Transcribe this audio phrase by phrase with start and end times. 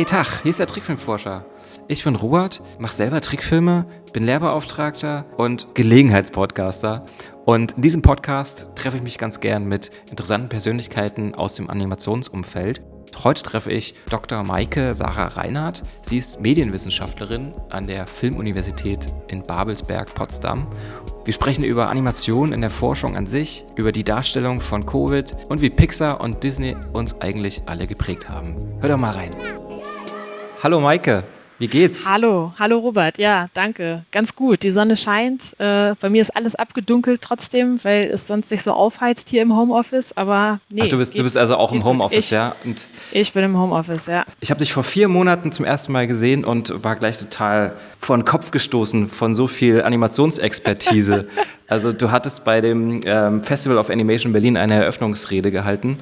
[0.00, 1.44] Hey Tag, hier ist der Trickfilmforscher.
[1.86, 7.02] Ich bin Robert, mache selber Trickfilme, bin Lehrbeauftragter und Gelegenheitspodcaster.
[7.44, 12.80] Und in diesem Podcast treffe ich mich ganz gern mit interessanten Persönlichkeiten aus dem Animationsumfeld.
[13.24, 14.42] Heute treffe ich Dr.
[14.42, 15.82] Maike Sarah Reinhardt.
[16.00, 20.66] Sie ist Medienwissenschaftlerin an der Filmuniversität in Babelsberg, Potsdam.
[21.26, 25.60] Wir sprechen über Animation in der Forschung an sich, über die Darstellung von Covid und
[25.60, 28.56] wie Pixar und Disney uns eigentlich alle geprägt haben.
[28.80, 29.59] Hör doch mal rein.
[30.62, 31.24] Hallo Maike,
[31.58, 32.06] wie geht's?
[32.06, 33.16] Hallo, hallo Robert.
[33.16, 34.04] Ja, danke.
[34.12, 34.62] Ganz gut.
[34.62, 35.58] Die Sonne scheint.
[35.58, 39.56] Äh, bei mir ist alles abgedunkelt trotzdem, weil es sonst sich so aufheizt hier im
[39.56, 40.14] Homeoffice.
[40.18, 40.82] Aber nee.
[40.84, 42.56] Ach, du bist, du bist also auch im Homeoffice, ich, ja?
[42.62, 44.26] Und ich bin im Homeoffice, ja.
[44.40, 48.18] Ich habe dich vor vier Monaten zum ersten Mal gesehen und war gleich total vor
[48.18, 51.26] den Kopf gestoßen von so viel Animationsexpertise.
[51.68, 55.96] also du hattest bei dem ähm, Festival of Animation Berlin eine Eröffnungsrede gehalten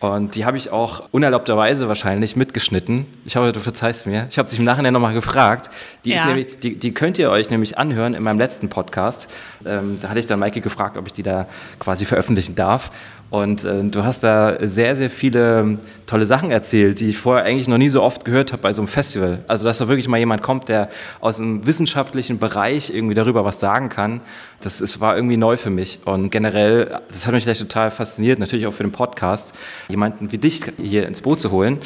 [0.00, 3.04] und die habe ich auch unerlaubterweise wahrscheinlich mitgeschnitten.
[3.26, 4.26] Ich hoffe, du verzeihst mir.
[4.30, 5.70] Ich habe dich im Nachhinein nochmal gefragt.
[6.06, 6.24] Die, ja.
[6.24, 9.30] nämlich, die, die, könnt ihr euch nämlich anhören in meinem letzten Podcast.
[9.66, 11.46] Ähm, da hatte ich dann Maike gefragt, ob ich die da
[11.78, 12.90] quasi veröffentlichen darf.
[13.30, 17.68] Und äh, du hast da sehr, sehr viele tolle Sachen erzählt, die ich vorher eigentlich
[17.68, 19.38] noch nie so oft gehört habe bei so einem Festival.
[19.46, 20.88] Also, dass da wirklich mal jemand kommt, der
[21.20, 24.20] aus einem wissenschaftlichen Bereich irgendwie darüber was sagen kann,
[24.62, 26.00] das ist, war irgendwie neu für mich.
[26.04, 29.54] Und generell, das hat mich gleich total fasziniert, natürlich auch für den Podcast,
[29.88, 31.78] jemanden wie dich hier ins Boot zu holen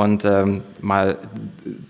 [0.00, 1.18] und ähm, mal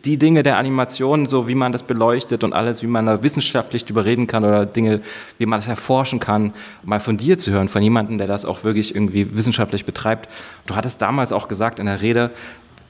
[0.05, 3.85] die Dinge der Animation, so wie man das beleuchtet und alles, wie man da wissenschaftlich
[3.85, 5.01] drüber reden kann oder Dinge,
[5.39, 6.53] wie man das erforschen kann,
[6.83, 10.29] mal von dir zu hören, von jemandem, der das auch wirklich irgendwie wissenschaftlich betreibt.
[10.67, 12.33] Du hattest damals auch gesagt in der Rede,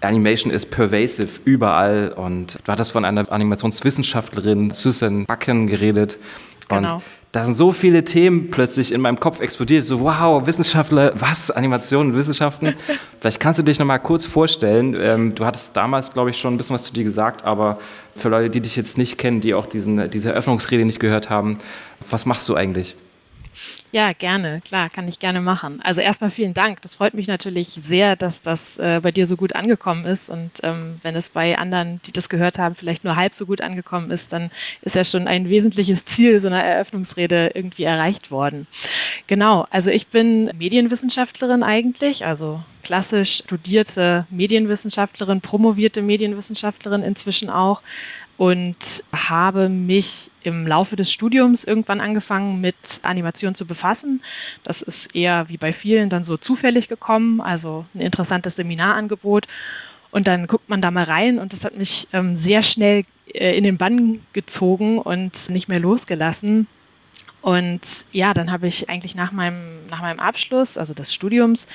[0.00, 6.18] Animation ist pervasive überall und du hattest von einer Animationswissenschaftlerin Susan Backen geredet.
[6.76, 6.94] Genau.
[6.94, 9.84] Und da sind so viele Themen plötzlich in meinem Kopf explodiert.
[9.84, 11.50] So, wow, Wissenschaftler, was?
[11.50, 12.74] Animationen, Wissenschaften?
[13.20, 14.96] Vielleicht kannst du dich noch mal kurz vorstellen.
[14.98, 17.78] Ähm, du hattest damals, glaube ich, schon ein bisschen was zu dir gesagt, aber
[18.16, 21.58] für Leute, die dich jetzt nicht kennen, die auch diesen, diese Eröffnungsrede nicht gehört haben,
[22.08, 22.96] was machst du eigentlich?
[23.92, 25.80] Ja, gerne, klar, kann ich gerne machen.
[25.82, 26.80] Also erstmal vielen Dank.
[26.82, 30.30] Das freut mich natürlich sehr, dass das äh, bei dir so gut angekommen ist.
[30.30, 33.60] Und ähm, wenn es bei anderen, die das gehört haben, vielleicht nur halb so gut
[33.60, 34.50] angekommen ist, dann
[34.82, 38.68] ist ja schon ein wesentliches Ziel so einer Eröffnungsrede irgendwie erreicht worden.
[39.26, 47.82] Genau, also ich bin Medienwissenschaftlerin eigentlich, also klassisch studierte Medienwissenschaftlerin, promovierte Medienwissenschaftlerin inzwischen auch
[48.36, 54.22] und habe mich im Laufe des Studiums irgendwann angefangen mit Animation zu befassen.
[54.64, 59.46] Das ist eher wie bei vielen dann so zufällig gekommen, also ein interessantes Seminarangebot.
[60.10, 63.02] Und dann guckt man da mal rein und das hat mich ähm, sehr schnell
[63.32, 66.66] äh, in den Bann gezogen und nicht mehr losgelassen.
[67.42, 67.80] Und
[68.12, 71.68] ja, dann habe ich eigentlich nach meinem, nach meinem Abschluss, also des Studiums,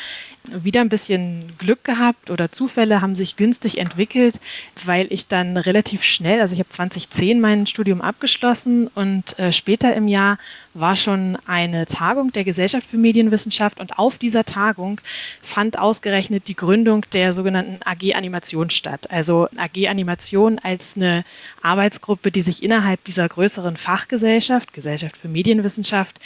[0.51, 4.39] wieder ein bisschen Glück gehabt oder Zufälle haben sich günstig entwickelt,
[4.83, 9.95] weil ich dann relativ schnell, also ich habe 2010 mein Studium abgeschlossen und äh, später
[9.95, 10.37] im Jahr
[10.75, 15.01] war schon eine Tagung der Gesellschaft für Medienwissenschaft und auf dieser Tagung
[15.41, 19.09] fand ausgerechnet die Gründung der sogenannten AG Animation statt.
[19.09, 21.23] Also AG Animation als eine
[21.61, 26.19] Arbeitsgruppe, die sich innerhalb dieser größeren Fachgesellschaft, Gesellschaft für Medienwissenschaft,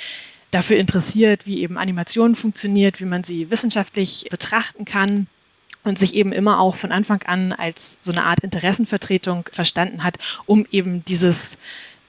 [0.52, 5.28] dafür interessiert, wie eben Animation funktioniert, wie man sie wissenschaftlich betrachten kann
[5.84, 10.18] und sich eben immer auch von Anfang an als so eine Art Interessenvertretung verstanden hat,
[10.46, 11.58] um eben dieses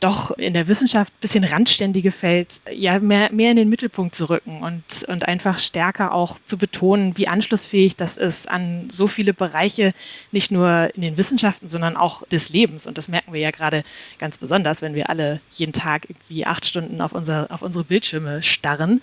[0.00, 4.30] doch in der Wissenschaft ein bisschen randständige Feld ja mehr, mehr in den Mittelpunkt zu
[4.30, 9.34] rücken und, und einfach stärker auch zu betonen, wie anschlussfähig das ist an so viele
[9.34, 9.92] Bereiche,
[10.32, 12.86] nicht nur in den Wissenschaften, sondern auch des Lebens.
[12.86, 13.84] Und das merken wir ja gerade
[14.18, 18.42] ganz besonders, wenn wir alle jeden Tag irgendwie acht Stunden auf, unser, auf unsere Bildschirme
[18.42, 19.02] starren.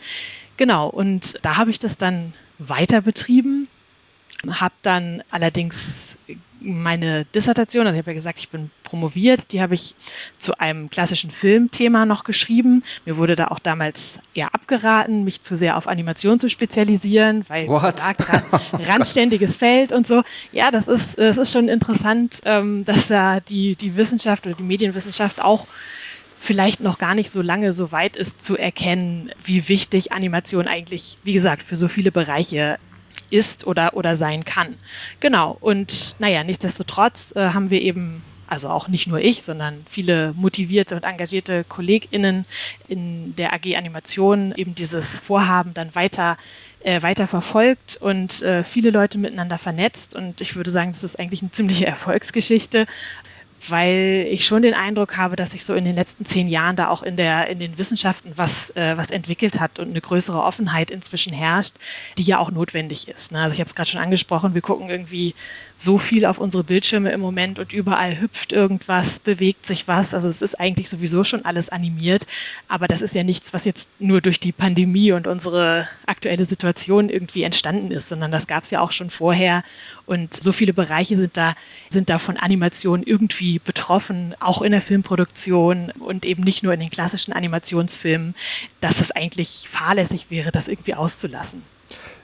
[0.58, 3.68] Genau, und da habe ich das dann weiter betrieben,
[4.50, 6.18] habe dann allerdings
[6.60, 9.96] meine Dissertation, also ich habe ja gesagt, ich bin promoviert, die habe ich
[10.38, 12.84] zu einem klassischen Filmthema noch geschrieben.
[13.06, 17.68] Mir wurde da auch damals eher abgeraten, mich zu sehr auf Animation zu spezialisieren, weil
[17.68, 17.98] What?
[17.98, 18.26] gesagt,
[18.74, 20.24] randständiges Feld und so.
[20.52, 24.64] Ja, das ist, das ist schon interessant, ähm, dass da die, die Wissenschaft oder die
[24.64, 25.68] Medienwissenschaft auch
[26.40, 31.18] vielleicht noch gar nicht so lange so weit ist zu erkennen, wie wichtig Animation eigentlich,
[31.24, 32.78] wie gesagt, für so viele Bereiche
[33.30, 34.76] ist oder, oder sein kann.
[35.20, 40.34] Genau, und naja, nichtsdestotrotz äh, haben wir eben, also auch nicht nur ich, sondern viele
[40.36, 42.46] motivierte und engagierte KollegInnen
[42.88, 46.38] in der AG Animation eben dieses Vorhaben dann weiter
[46.82, 50.16] äh, weiter verfolgt und äh, viele Leute miteinander vernetzt.
[50.16, 52.88] Und ich würde sagen, das ist eigentlich eine ziemliche Erfolgsgeschichte.
[53.70, 56.90] weil ich schon den Eindruck habe, dass sich so in den letzten zehn Jahren da
[56.90, 60.92] auch in, der, in den Wissenschaften was, äh, was entwickelt hat und eine größere Offenheit
[60.92, 61.74] inzwischen herrscht,
[62.20, 63.32] die ja auch notwendig ist.
[63.32, 63.42] Ne?
[63.42, 65.34] Also ich habe es gerade schon angesprochen, wir gucken irgendwie
[65.78, 70.16] so viel auf unsere Bildschirme im Moment und überall hüpft irgendwas, bewegt sich was.
[70.16, 72.26] Also es ist eigentlich sowieso schon alles animiert,
[72.68, 77.10] aber das ist ja nichts, was jetzt nur durch die Pandemie und unsere aktuelle Situation
[77.10, 79.64] irgendwie entstanden ist, sondern das gab es ja auch schon vorher
[80.08, 81.54] und so viele Bereiche sind da,
[81.90, 86.80] sind da von Animation irgendwie betroffen, auch in der Filmproduktion und eben nicht nur in
[86.80, 88.34] den klassischen Animationsfilmen,
[88.82, 91.62] dass es eigentlich fahrlässig wäre, das irgendwie auszulassen.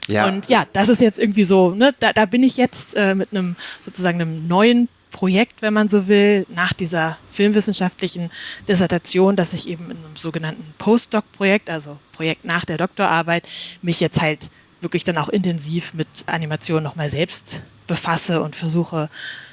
[0.07, 0.27] Ja.
[0.27, 3.29] Und ja, das ist jetzt irgendwie so, ne, da, da bin ich jetzt äh, mit
[3.31, 3.55] einem
[3.85, 8.31] sozusagen einem neuen Projekt, wenn man so will, nach dieser filmwissenschaftlichen
[8.67, 13.47] Dissertation, dass ich eben in einem sogenannten Postdoc-Projekt, also Projekt nach der Doktorarbeit,
[13.81, 14.49] mich jetzt halt
[14.81, 19.09] wirklich dann auch intensiv mit Animation nochmal selbst befasse und versuche,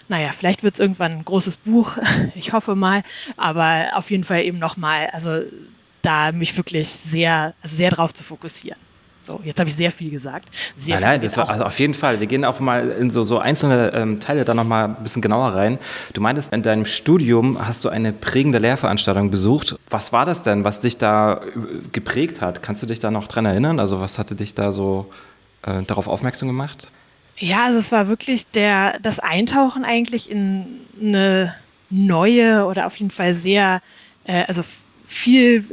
[0.09, 1.97] naja, vielleicht wird es irgendwann ein großes Buch,
[2.35, 3.05] ich hoffe mal,
[3.37, 5.43] aber auf jeden Fall eben nochmal, also
[6.03, 8.79] da mich wirklich sehr, sehr drauf zu fokussieren.
[9.21, 10.49] So, jetzt habe ich sehr viel gesagt.
[10.79, 12.21] Sehr nein, nein, das war also auf jeden Fall.
[12.21, 15.55] Wir gehen auch mal in so, so einzelne ähm, Teile da nochmal ein bisschen genauer
[15.55, 15.79] rein.
[16.15, 19.79] Du meintest, in deinem Studium hast du eine prägende Lehrveranstaltung besucht.
[19.91, 21.41] Was war das denn, was dich da äh,
[21.93, 22.63] geprägt hat?
[22.63, 23.79] Kannst du dich da noch dran erinnern?
[23.79, 25.11] Also was hatte dich da so
[25.63, 26.91] äh, darauf aufmerksam gemacht?
[27.37, 31.55] Ja, also es war wirklich der, das Eintauchen eigentlich in eine
[31.91, 33.83] neue oder auf jeden Fall sehr,
[34.25, 34.63] äh, also
[35.11, 35.65] viel,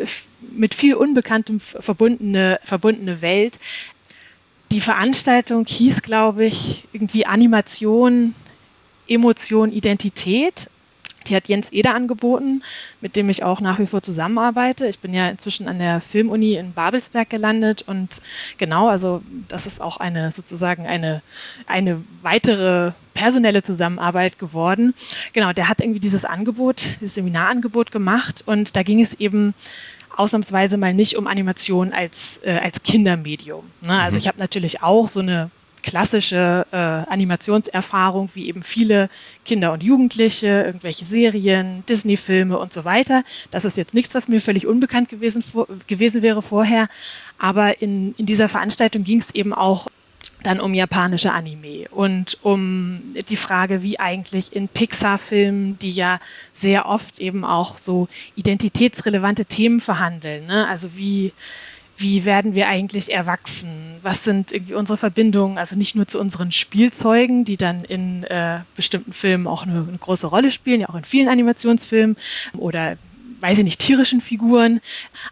[0.51, 3.59] mit viel Unbekanntem verbundene, verbundene Welt.
[4.71, 8.33] Die Veranstaltung hieß, glaube ich, irgendwie Animation,
[9.07, 10.69] Emotion, Identität.
[11.27, 12.63] Die hat Jens Eder angeboten,
[13.01, 14.87] mit dem ich auch nach wie vor zusammenarbeite.
[14.87, 18.21] Ich bin ja inzwischen an der Filmuni in Babelsberg gelandet und
[18.57, 21.21] genau, also das ist auch eine sozusagen eine,
[21.67, 24.93] eine weitere personelle Zusammenarbeit geworden.
[25.33, 29.53] Genau, der hat irgendwie dieses Angebot, dieses Seminarangebot gemacht und da ging es eben
[30.15, 33.65] ausnahmsweise mal nicht um Animation als, äh, als Kindermedium.
[33.81, 33.99] Ne?
[33.99, 34.19] Also mhm.
[34.19, 35.51] ich habe natürlich auch so eine
[35.87, 39.09] klassische äh, Animationserfahrung, wie eben viele
[39.45, 43.23] Kinder und Jugendliche, irgendwelche Serien, Disney-Filme und so weiter.
[43.51, 45.45] Das ist jetzt nichts, was mir völlig unbekannt gewesen,
[45.87, 46.89] gewesen wäre vorher.
[47.39, 49.87] Aber in, in dieser Veranstaltung ging es eben auch
[50.43, 56.19] dann um japanische Anime und um die Frage, wie eigentlich in Pixar-Filmen, die ja
[56.51, 60.67] sehr oft eben auch so identitätsrelevante Themen verhandeln, ne?
[60.67, 61.31] also wie
[61.97, 63.97] wie werden wir eigentlich erwachsen?
[64.03, 65.57] Was sind irgendwie unsere Verbindungen?
[65.57, 69.97] Also nicht nur zu unseren Spielzeugen, die dann in äh, bestimmten Filmen auch eine, eine,
[69.97, 72.15] große Rolle spielen, ja auch in vielen Animationsfilmen
[72.57, 72.97] oder
[73.39, 74.81] weiß ich nicht, tierischen Figuren,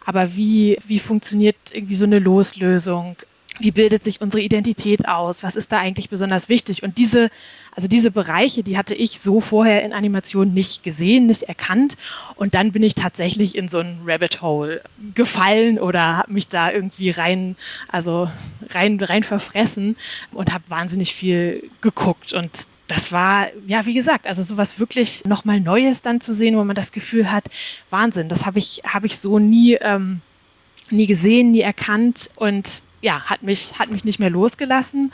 [0.04, 3.16] aber wie, wie funktioniert irgendwie so eine Loslösung?
[3.58, 6.82] wie bildet sich unsere Identität aus, was ist da eigentlich besonders wichtig.
[6.82, 7.30] Und diese,
[7.76, 11.98] also diese Bereiche, die hatte ich so vorher in Animation nicht gesehen, nicht erkannt.
[12.34, 14.80] Und dann bin ich tatsächlich in so ein Rabbit Hole
[15.14, 17.54] gefallen oder habe mich da irgendwie rein,
[17.88, 18.30] also
[18.70, 19.96] rein, rein verfressen
[20.32, 22.32] und habe wahnsinnig viel geguckt.
[22.32, 22.50] Und
[22.88, 26.76] das war, ja, wie gesagt, also sowas wirklich nochmal Neues dann zu sehen, wo man
[26.76, 27.44] das Gefühl hat,
[27.90, 30.22] Wahnsinn, das habe ich, habe ich so nie, ähm,
[30.90, 32.30] nie gesehen, nie erkannt.
[32.36, 35.12] Und ja, hat mich, hat mich nicht mehr losgelassen.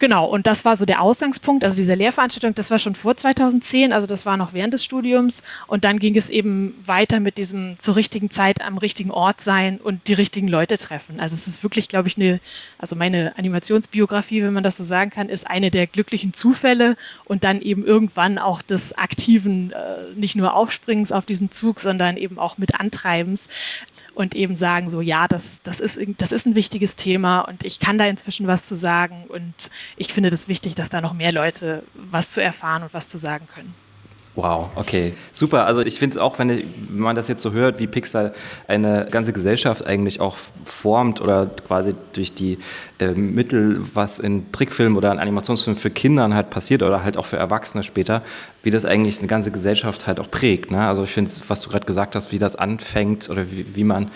[0.00, 1.64] Genau, und das war so der Ausgangspunkt.
[1.64, 5.42] Also diese Lehrveranstaltung, das war schon vor 2010, also das war noch während des Studiums.
[5.66, 9.78] Und dann ging es eben weiter mit diesem zur richtigen Zeit am richtigen Ort sein
[9.78, 11.18] und die richtigen Leute treffen.
[11.18, 12.38] Also es ist wirklich, glaube ich, eine,
[12.78, 17.42] also meine Animationsbiografie, wenn man das so sagen kann, ist eine der glücklichen Zufälle und
[17.42, 22.38] dann eben irgendwann auch des aktiven, äh, nicht nur Aufspringens auf diesen Zug, sondern eben
[22.38, 23.48] auch mit Antreibens
[24.18, 27.78] und eben sagen so, ja, das, das, ist, das ist ein wichtiges Thema und ich
[27.78, 31.30] kann da inzwischen was zu sagen und ich finde das wichtig, dass da noch mehr
[31.30, 33.72] Leute was zu erfahren und was zu sagen können.
[34.38, 35.66] Wow, okay, super.
[35.66, 38.30] Also ich finde es auch, wenn, wenn, man das jetzt so hört, wie Pixar
[38.68, 42.58] eine ganze Gesellschaft eigentlich auch formt oder quasi durch die
[43.00, 47.26] äh, Mittel, was in Trickfilmen oder in Animationsfilmen für Kinder halt passiert oder halt auch
[47.26, 48.22] für Erwachsene später,
[48.62, 50.70] wie das eigentlich eine ganze Gesellschaft halt auch prägt.
[50.70, 50.86] Ne?
[50.86, 54.08] Also ich finde, was du gerade gesagt hast, wie das anfängt oder wie, wie man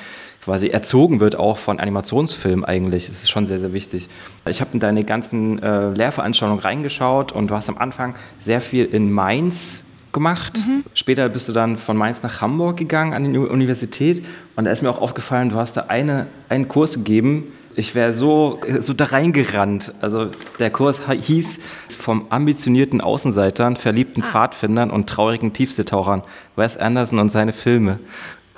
[0.45, 3.07] quasi erzogen wird, auch von Animationsfilmen eigentlich.
[3.07, 4.09] Das ist schon sehr, sehr wichtig.
[4.49, 8.85] Ich habe in deine ganzen äh, Lehrveranstaltungen reingeschaut und du hast am Anfang sehr viel
[8.85, 10.65] in Mainz gemacht.
[10.67, 10.85] Mhm.
[10.95, 14.25] Später bist du dann von Mainz nach Hamburg gegangen an die Universität
[14.57, 17.45] und da ist mir auch aufgefallen, du hast da eine, einen Kurs gegeben.
[17.75, 19.95] Ich wäre so, so da reingerannt.
[20.03, 20.29] Also
[20.59, 21.59] der Kurs hieß
[21.97, 24.27] vom ambitionierten Außenseitern, verliebten ah.
[24.27, 26.23] Pfadfindern und traurigen Tiefseetauchern
[26.57, 27.99] Wes Anderson und seine Filme.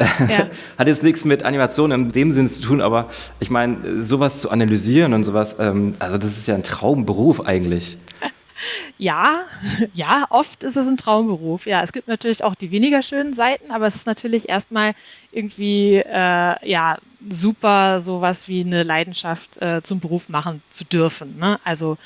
[0.00, 0.48] Ja.
[0.78, 3.08] Hat jetzt nichts mit Animation in dem Sinne zu tun, aber
[3.38, 7.98] ich meine, sowas zu analysieren und sowas, ähm, also das ist ja ein Traumberuf eigentlich.
[8.98, 9.44] Ja,
[9.94, 11.66] ja, oft ist es ein Traumberuf.
[11.66, 14.94] Ja, es gibt natürlich auch die weniger schönen Seiten, aber es ist natürlich erstmal
[15.32, 21.38] irgendwie äh, ja super, sowas wie eine Leidenschaft äh, zum Beruf machen zu dürfen.
[21.38, 21.58] Ne?
[21.64, 21.96] Also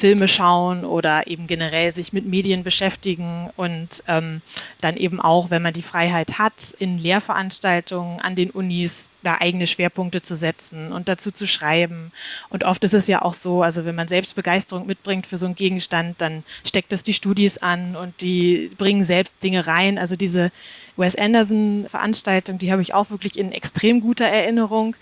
[0.00, 4.40] Filme schauen oder eben generell sich mit Medien beschäftigen und ähm,
[4.80, 9.66] dann eben auch, wenn man die Freiheit hat, in Lehrveranstaltungen an den Unis da eigene
[9.66, 12.12] Schwerpunkte zu setzen und dazu zu schreiben.
[12.48, 15.44] Und oft ist es ja auch so, also wenn man selbst Begeisterung mitbringt für so
[15.44, 19.98] einen Gegenstand, dann steckt es die Studis an und die bringen selbst Dinge rein.
[19.98, 20.50] Also diese
[20.96, 24.96] Wes Anderson Veranstaltung, die habe ich auch wirklich in extrem guter Erinnerung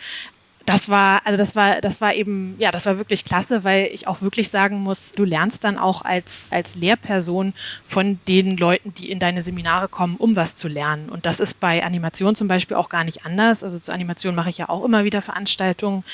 [0.69, 4.07] das war, also das war, das war eben, ja, das war wirklich klasse, weil ich
[4.07, 7.55] auch wirklich sagen muss, du lernst dann auch als, als Lehrperson
[7.87, 11.09] von den Leuten, die in deine Seminare kommen, um was zu lernen.
[11.09, 13.65] Und das ist bei Animation zum Beispiel auch gar nicht anders.
[13.65, 16.05] Also zur Animation mache ich ja auch immer wieder Veranstaltungen.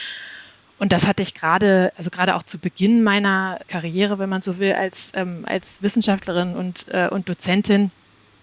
[0.78, 4.60] Und das hatte ich gerade, also gerade auch zu Beginn meiner Karriere, wenn man so
[4.60, 7.90] will, als, ähm, als Wissenschaftlerin und, äh, und Dozentin,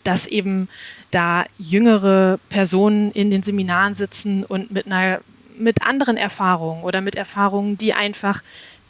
[0.04, 0.68] dass eben
[1.10, 5.22] da jüngere Personen in den Seminaren sitzen und mit einer
[5.62, 8.42] mit anderen Erfahrungen oder mit Erfahrungen, die einfach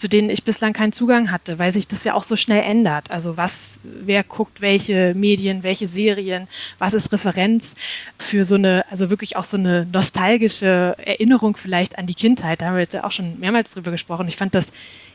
[0.01, 3.11] zu denen ich bislang keinen Zugang hatte, weil sich das ja auch so schnell ändert.
[3.11, 6.47] Also was, wer guckt welche Medien, welche Serien,
[6.79, 7.75] was ist Referenz
[8.17, 12.61] für so eine, also wirklich auch so eine nostalgische Erinnerung vielleicht an die Kindheit.
[12.61, 14.27] Da haben wir jetzt ja auch schon mehrmals drüber gesprochen.
[14.27, 14.71] Ich fand das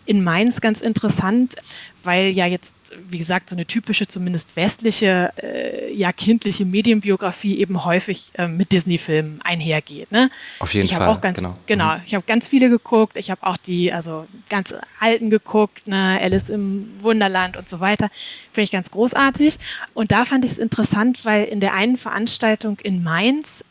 [0.07, 1.57] in Mainz ganz interessant,
[2.05, 2.77] weil ja jetzt,
[3.09, 8.73] wie gesagt, so eine typische, zumindest westliche, äh, ja kindliche Medienbiografie eben häufig äh, mit
[8.73, 10.13] Disney-Filmen einhergeht.
[10.13, 10.31] Ne?
[10.61, 11.09] Auf jeden ich Fall.
[11.09, 11.59] Auch ganz, genau.
[11.67, 11.95] genau.
[11.97, 12.03] Mhm.
[12.07, 13.17] Ich habe ganz viele geguckt.
[13.17, 16.19] Ich habe auch die, also ganz alten geguckt, ne?
[16.21, 18.11] Alice im Wunderland und so weiter.
[18.53, 19.59] Finde ich ganz großartig.
[19.93, 23.65] Und da fand ich es interessant, weil in der einen Veranstaltung in Mainz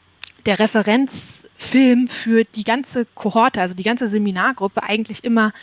[0.45, 5.53] der Referenzfilm für die ganze Kohorte, also die ganze Seminargruppe eigentlich immer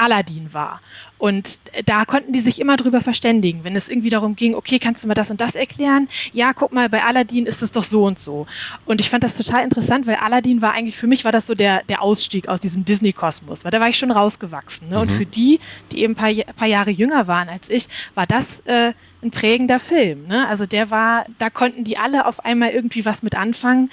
[0.00, 0.80] Aladdin war.
[1.20, 5.04] Und da konnten die sich immer drüber verständigen, wenn es irgendwie darum ging, okay, kannst
[5.04, 6.08] du mir das und das erklären?
[6.32, 8.46] Ja, guck mal, bei Aladdin ist es doch so und so.
[8.86, 11.54] Und ich fand das total interessant, weil Aladdin war eigentlich, für mich war das so
[11.54, 14.88] der, der Ausstieg aus diesem Disney-Kosmos, weil da war ich schon rausgewachsen.
[14.88, 14.96] Ne?
[14.96, 15.02] Mhm.
[15.02, 15.60] Und für die,
[15.92, 19.78] die eben ein paar, paar, Jahre jünger waren als ich, war das äh, ein prägender
[19.78, 20.26] Film.
[20.26, 20.48] Ne?
[20.48, 23.90] Also der war, da konnten die alle auf einmal irgendwie was mit anfangen.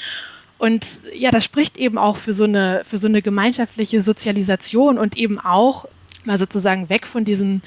[0.59, 5.17] Und ja, das spricht eben auch für so eine, für so eine gemeinschaftliche Sozialisation und
[5.17, 5.85] eben auch
[6.27, 7.61] mal sozusagen weg von diesen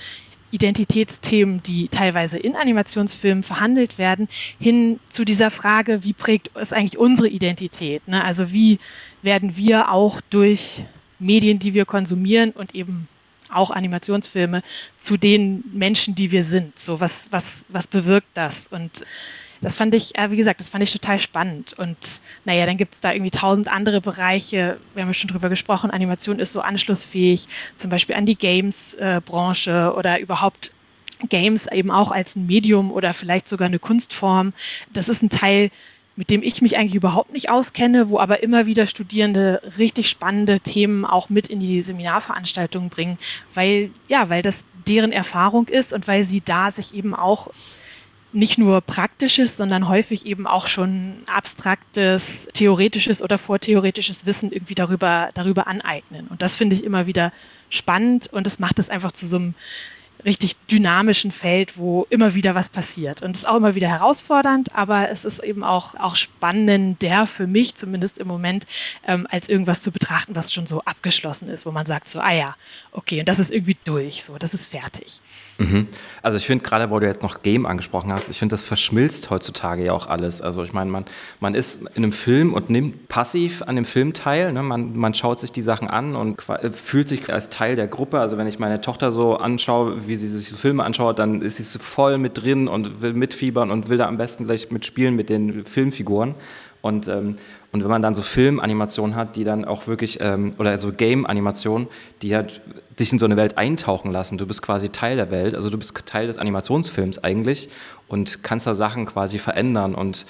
[0.53, 6.99] Identitätsthemen, die teilweise in Animationsfilmen verhandelt werden, hin zu dieser Frage, wie prägt es eigentlich
[6.99, 8.07] unsere Identität?
[8.09, 8.23] Ne?
[8.25, 8.79] Also wie
[9.23, 10.83] werden wir auch durch
[11.19, 13.09] Medien, die wir konsumieren und eben
[13.49, 14.63] auch Animationsfilme
[14.99, 16.79] zu den Menschen, die wir sind?
[16.79, 18.67] So was, was, was bewirkt das?
[18.67, 19.05] Und
[19.61, 21.75] das fand ich, äh, wie gesagt, das fand ich total spannend.
[21.75, 21.97] Und
[22.45, 24.79] naja, dann gibt es da irgendwie tausend andere Bereiche.
[24.95, 29.93] Wir haben ja schon drüber gesprochen, Animation ist so anschlussfähig, zum Beispiel an die Games-Branche
[29.95, 30.73] äh, oder überhaupt
[31.29, 34.55] Games eben auch als ein Medium oder vielleicht sogar eine Kunstform.
[34.93, 35.71] Das ist ein Teil,
[36.17, 40.61] mit dem ich mich eigentlich überhaupt nicht auskenne, wo aber immer wieder Studierende richtig spannende
[40.61, 43.19] Themen auch mit in die Seminarveranstaltungen bringen,
[43.55, 47.49] weil ja, weil das deren Erfahrung ist und weil sie da sich eben auch
[48.33, 55.31] nicht nur praktisches, sondern häufig eben auch schon abstraktes, theoretisches oder vortheoretisches Wissen irgendwie darüber,
[55.35, 56.29] darüber aneignen.
[56.29, 57.33] Und das finde ich immer wieder
[57.71, 59.55] spannend und es macht es einfach zu so einem
[60.25, 63.23] richtig dynamischen Feld, wo immer wieder was passiert.
[63.23, 67.47] Und es ist auch immer wieder herausfordernd, aber es ist eben auch, auch spannender für
[67.47, 68.67] mich, zumindest im Moment,
[69.07, 72.33] ähm, als irgendwas zu betrachten, was schon so abgeschlossen ist, wo man sagt so, ah
[72.33, 72.57] ja,
[72.93, 75.21] okay, und das ist irgendwie durch, so, das ist fertig.
[75.59, 75.89] Mhm.
[76.23, 79.31] Also ich finde gerade, wo du jetzt noch Game angesprochen hast, ich finde, das verschmilzt
[79.31, 80.41] heutzutage ja auch alles.
[80.41, 81.05] Also ich meine, man,
[81.39, 84.53] man ist in einem Film und nimmt passiv an dem Film teil.
[84.53, 84.63] Ne?
[84.63, 88.21] Man, man schaut sich die Sachen an und fühlt sich als Teil der Gruppe.
[88.21, 91.79] Also wenn ich meine Tochter so anschaue, wie sie sich Filme anschaut, dann ist sie
[91.79, 95.65] voll mit drin und will mitfiebern und will da am besten gleich mitspielen mit den
[95.65, 96.35] Filmfiguren.
[96.83, 97.37] Und, ähm,
[97.73, 101.89] und wenn man dann so Filmanimationen hat, die dann auch wirklich, ähm, oder so Game-Animationen,
[102.23, 102.61] die halt
[102.99, 104.39] dich in so eine Welt eintauchen lassen.
[104.39, 107.69] Du bist quasi Teil der Welt, also du bist Teil des Animationsfilms eigentlich
[108.09, 110.27] und kannst da Sachen quasi verändern und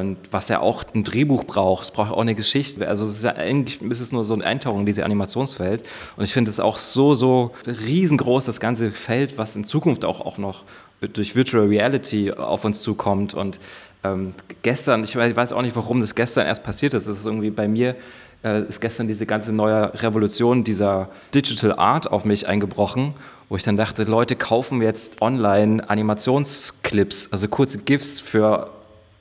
[0.00, 2.86] und was ja auch ein Drehbuch braucht, es braucht auch eine Geschichte.
[2.88, 5.84] Also es ist ja eigentlich ist es nur so eine Eintauchung in diese Animationswelt.
[6.16, 10.20] Und ich finde es auch so, so riesengroß, das ganze Feld, was in Zukunft auch,
[10.20, 10.64] auch noch
[11.00, 13.34] durch Virtual Reality auf uns zukommt.
[13.34, 13.58] Und
[14.04, 17.50] ähm, gestern, ich weiß, auch nicht, warum das gestern erst passiert ist, das ist irgendwie
[17.50, 17.96] bei mir,
[18.44, 23.14] äh, ist gestern diese ganze neue Revolution dieser Digital Art auf mich eingebrochen,
[23.48, 28.70] wo ich dann dachte, Leute kaufen jetzt online Animationsclips, also kurze GIFs für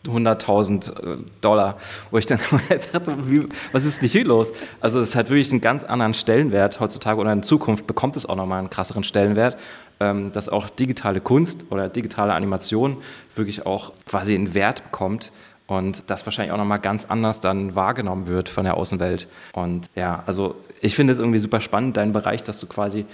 [0.06, 1.78] 100.000 äh, Dollar,
[2.12, 2.40] wo ich dann
[2.94, 4.52] dachte, wie, was ist nicht hier los?
[4.82, 8.36] Also es hat wirklich einen ganz anderen Stellenwert heutzutage oder in Zukunft bekommt es auch
[8.36, 9.58] nochmal einen krasseren Stellenwert,
[10.00, 12.98] ähm, dass auch digitale Kunst oder digitale Animation
[13.36, 15.32] wirklich auch quasi einen Wert bekommt
[15.68, 19.28] und das wahrscheinlich auch nochmal ganz anders dann wahrgenommen wird von der Außenwelt.
[19.54, 23.06] Und ja, also ich finde es irgendwie super spannend, dein Bereich, dass du quasi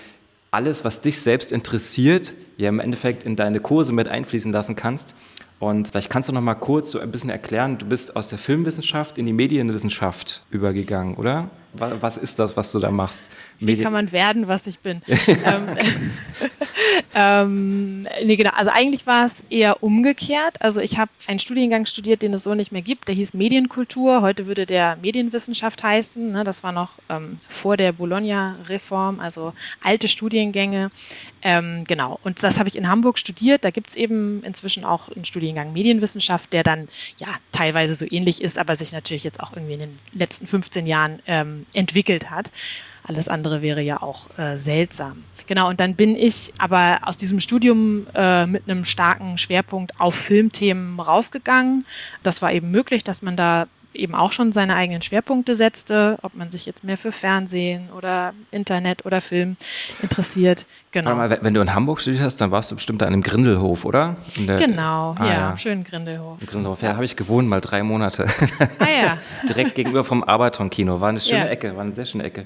[0.51, 5.13] alles, was dich selbst interessiert, ja im Endeffekt in deine Kurse mit einfließen lassen kannst
[5.59, 8.39] und vielleicht kannst du noch mal kurz so ein bisschen erklären, du bist aus der
[8.39, 11.49] Filmwissenschaft in die Medienwissenschaft übergegangen, oder?
[11.73, 13.31] Was ist das, was du da machst?
[13.59, 15.01] Wie kann man werden, was ich bin?
[15.27, 15.67] ähm,
[17.15, 18.51] ähm, nee, genau.
[18.55, 20.61] Also eigentlich war es eher umgekehrt.
[20.61, 23.07] Also ich habe einen Studiengang studiert, den es so nicht mehr gibt.
[23.07, 24.21] Der hieß Medienkultur.
[24.21, 26.31] Heute würde der Medienwissenschaft heißen.
[26.31, 26.43] Ne?
[26.43, 30.89] Das war noch ähm, vor der Bologna-Reform, also alte Studiengänge.
[31.41, 32.19] Ähm, genau.
[32.23, 33.63] Und das habe ich in Hamburg studiert.
[33.63, 38.41] Da gibt es eben inzwischen auch einen Studiengang Medienwissenschaft, der dann ja teilweise so ähnlich
[38.41, 42.51] ist, aber sich natürlich jetzt auch irgendwie in den letzten 15 Jahren ähm, entwickelt hat.
[43.03, 45.23] Alles andere wäre ja auch äh, seltsam.
[45.47, 50.13] Genau, und dann bin ich aber aus diesem Studium äh, mit einem starken Schwerpunkt auf
[50.13, 51.85] Filmthemen rausgegangen.
[52.21, 56.36] Das war eben möglich, dass man da eben auch schon seine eigenen Schwerpunkte setzte, ob
[56.36, 59.58] man sich jetzt mehr für Fernsehen oder Internet oder Film
[60.01, 60.65] interessiert.
[60.91, 61.15] Genau.
[61.15, 63.86] Mal, wenn du in Hamburg studiert hast, dann warst du bestimmt da in einem Grindelhof,
[63.86, 64.15] oder?
[64.38, 66.39] Der, genau, ah, ja, ja, schön Grindelhof.
[66.46, 66.96] Grindelhof, ja, ja.
[66.96, 68.25] habe ich gewohnt, mal drei Monate.
[68.79, 69.17] Ah ja.
[69.48, 71.48] Direkt gegenüber vom Arbeitron-Kino, war eine schöne ja.
[71.48, 72.46] Ecke, war eine sehr schöne Ecke.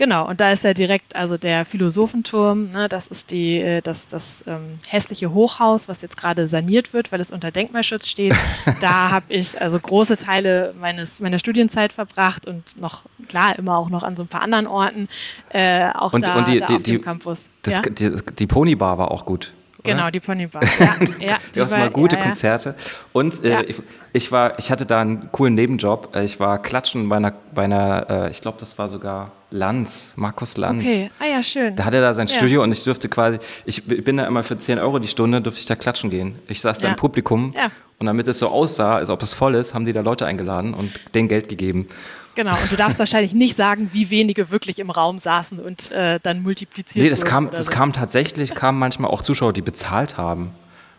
[0.00, 4.08] Genau, und da ist ja direkt also der Philosophenturm, ne, das ist die, äh, das,
[4.08, 8.34] das ähm, hässliche Hochhaus, was jetzt gerade saniert wird, weil es unter Denkmalschutz steht.
[8.80, 13.90] da habe ich also große Teile meines, meiner Studienzeit verbracht und noch, klar, immer auch
[13.90, 15.10] noch an so ein paar anderen Orten,
[15.50, 17.50] äh, auch und, da, und die, da die, auf dem Campus.
[17.60, 17.82] Das, ja?
[17.82, 19.52] die, die Ponybar war auch gut.
[19.82, 20.62] Genau, die Ponybar.
[21.18, 22.74] Ja, ja, du hast mal gute ja, Konzerte.
[23.12, 23.82] Und äh, ich,
[24.12, 26.14] ich, war, ich hatte da einen coolen Nebenjob.
[26.14, 30.14] Äh, ich war klatschen bei einer, bei einer äh, ich glaube, das war sogar Lanz,
[30.16, 30.82] Markus Lanz.
[30.82, 31.74] Okay, ah ja, schön.
[31.74, 34.58] Da hatte er da sein Studio und ich durfte quasi, ich bin da immer für
[34.58, 36.38] 10 Euro die Stunde, durfte ich da klatschen gehen.
[36.46, 37.52] Ich saß da im Publikum
[37.98, 40.72] und damit es so aussah, als ob es voll ist, haben die da Leute eingeladen
[40.72, 41.88] und denen Geld gegeben.
[42.34, 46.20] Genau, und du darfst wahrscheinlich nicht sagen, wie wenige wirklich im Raum saßen und äh,
[46.22, 47.72] dann multipliziert Nee, das kam, das so.
[47.72, 50.52] kam tatsächlich, kamen manchmal auch Zuschauer, die bezahlt haben.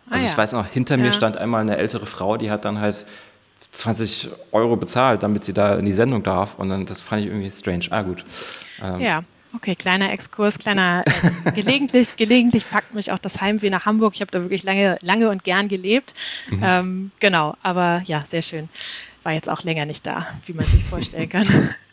[0.08, 1.04] Ah also ah, ich weiß noch, hinter ja.
[1.04, 3.06] mir stand einmal eine ältere Frau, die hat dann halt
[3.72, 6.58] 20 Euro bezahlt, damit sie da in die Sendung darf.
[6.58, 7.86] Und dann, das fand ich irgendwie strange.
[7.90, 8.24] Ah, gut.
[8.82, 9.24] Ähm, ja.
[9.54, 11.02] Okay, kleiner Exkurs, kleiner.
[11.44, 14.14] Äh, gelegentlich, gelegentlich packt mich auch das Heimweh nach Hamburg.
[14.14, 16.14] Ich habe da wirklich lange, lange und gern gelebt.
[16.50, 16.62] Mhm.
[16.62, 18.68] Ähm, genau, aber ja, sehr schön
[19.24, 21.74] war jetzt auch länger nicht da, wie man sich vorstellen kann.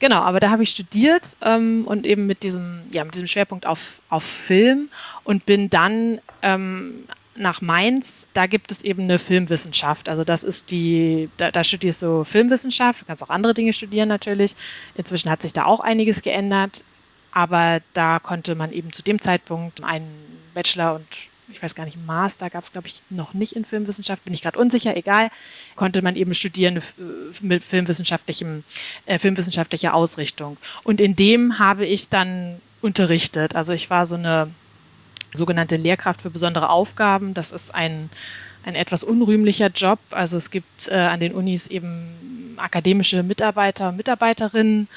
[0.00, 3.66] Genau, aber da habe ich studiert ähm, und eben mit diesem, ja, mit diesem Schwerpunkt
[3.66, 4.90] auf, auf Film
[5.24, 10.08] und bin dann ähm, nach Mainz, da gibt es eben eine Filmwissenschaft.
[10.08, 14.08] Also das ist die, da, da, studierst du Filmwissenschaft, du kannst auch andere Dinge studieren
[14.08, 14.54] natürlich.
[14.96, 16.84] Inzwischen hat sich da auch einiges geändert,
[17.32, 20.08] aber da konnte man eben zu dem Zeitpunkt einen
[20.54, 21.06] Bachelor und
[21.50, 24.42] ich weiß gar nicht, Master gab es, glaube ich, noch nicht in Filmwissenschaft, bin ich
[24.42, 25.30] gerade unsicher, egal,
[25.76, 26.82] konnte man eben studieren äh,
[27.40, 28.64] mit filmwissenschaftlichem,
[29.06, 30.56] äh, filmwissenschaftlicher Ausrichtung.
[30.84, 33.54] Und in dem habe ich dann unterrichtet.
[33.54, 34.50] Also ich war so eine
[35.32, 37.34] sogenannte Lehrkraft für besondere Aufgaben.
[37.34, 38.10] Das ist ein,
[38.64, 39.98] ein etwas unrühmlicher Job.
[40.10, 44.88] Also es gibt äh, an den Unis eben akademische Mitarbeiter und Mitarbeiterinnen,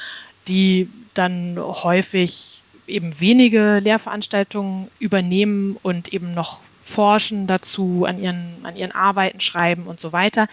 [0.47, 2.60] die dann häufig
[2.91, 9.83] eben wenige Lehrveranstaltungen übernehmen und eben noch forschen dazu, an ihren, an ihren Arbeiten schreiben
[9.87, 10.47] und so weiter.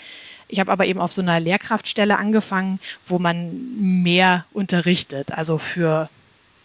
[0.48, 6.08] Ich habe aber eben auf so einer Lehrkraftstelle angefangen, wo man mehr unterrichtet, also für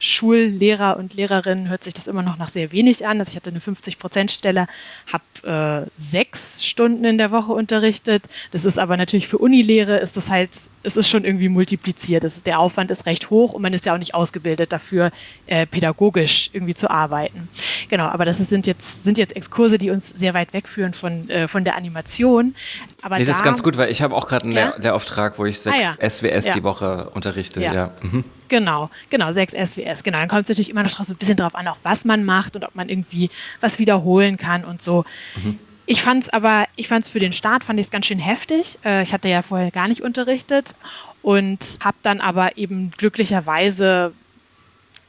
[0.04, 3.20] Schullehrer und Lehrerinnen hört sich das immer noch nach sehr wenig an.
[3.20, 4.68] Also ich hatte eine 50-Prozent-Stelle,
[5.12, 8.26] habe äh, sechs Stunden in der Woche unterrichtet.
[8.52, 10.50] Das ist aber natürlich für Unilehre ist das halt,
[10.84, 12.26] es ist schon irgendwie multipliziert.
[12.26, 15.12] Ist, der Aufwand ist recht hoch und man ist ja auch nicht ausgebildet dafür,
[15.48, 17.48] äh, pädagogisch irgendwie zu arbeiten.
[17.88, 21.48] Genau, aber das sind jetzt, sind jetzt Exkurse, die uns sehr weit wegführen von, äh,
[21.48, 22.56] von der Animation.
[23.02, 24.76] Aber nee, das da, ist ganz gut, weil ich habe auch gerade einen ja?
[24.76, 26.10] Lehrauftrag, wo ich sechs ah, ja.
[26.10, 26.54] SWS ja.
[26.56, 27.62] die Woche unterrichte.
[27.62, 27.94] Ja.
[28.02, 28.26] Mhm.
[28.54, 30.04] Genau, genau, sechs SWS.
[30.04, 32.24] Genau, dann kommt es natürlich immer noch so ein bisschen darauf an, auch was man
[32.24, 35.06] macht und ob man irgendwie was wiederholen kann und so.
[35.44, 35.58] Mhm.
[35.88, 38.20] Ich fand es aber, ich fand es für den Start, fand ich es ganz schön
[38.20, 38.78] heftig.
[38.86, 40.76] Äh, ich hatte ja vorher gar nicht unterrichtet
[41.24, 44.14] und habe dann aber eben glücklicherweise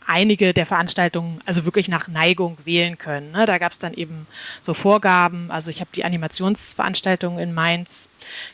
[0.06, 3.32] einige der Veranstaltungen also wirklich nach Neigung wählen können.
[3.32, 3.46] Ne?
[3.46, 4.26] Da gab es dann eben
[4.62, 5.50] so Vorgaben.
[5.50, 8.08] Also ich habe die Animationsveranstaltung in Mainz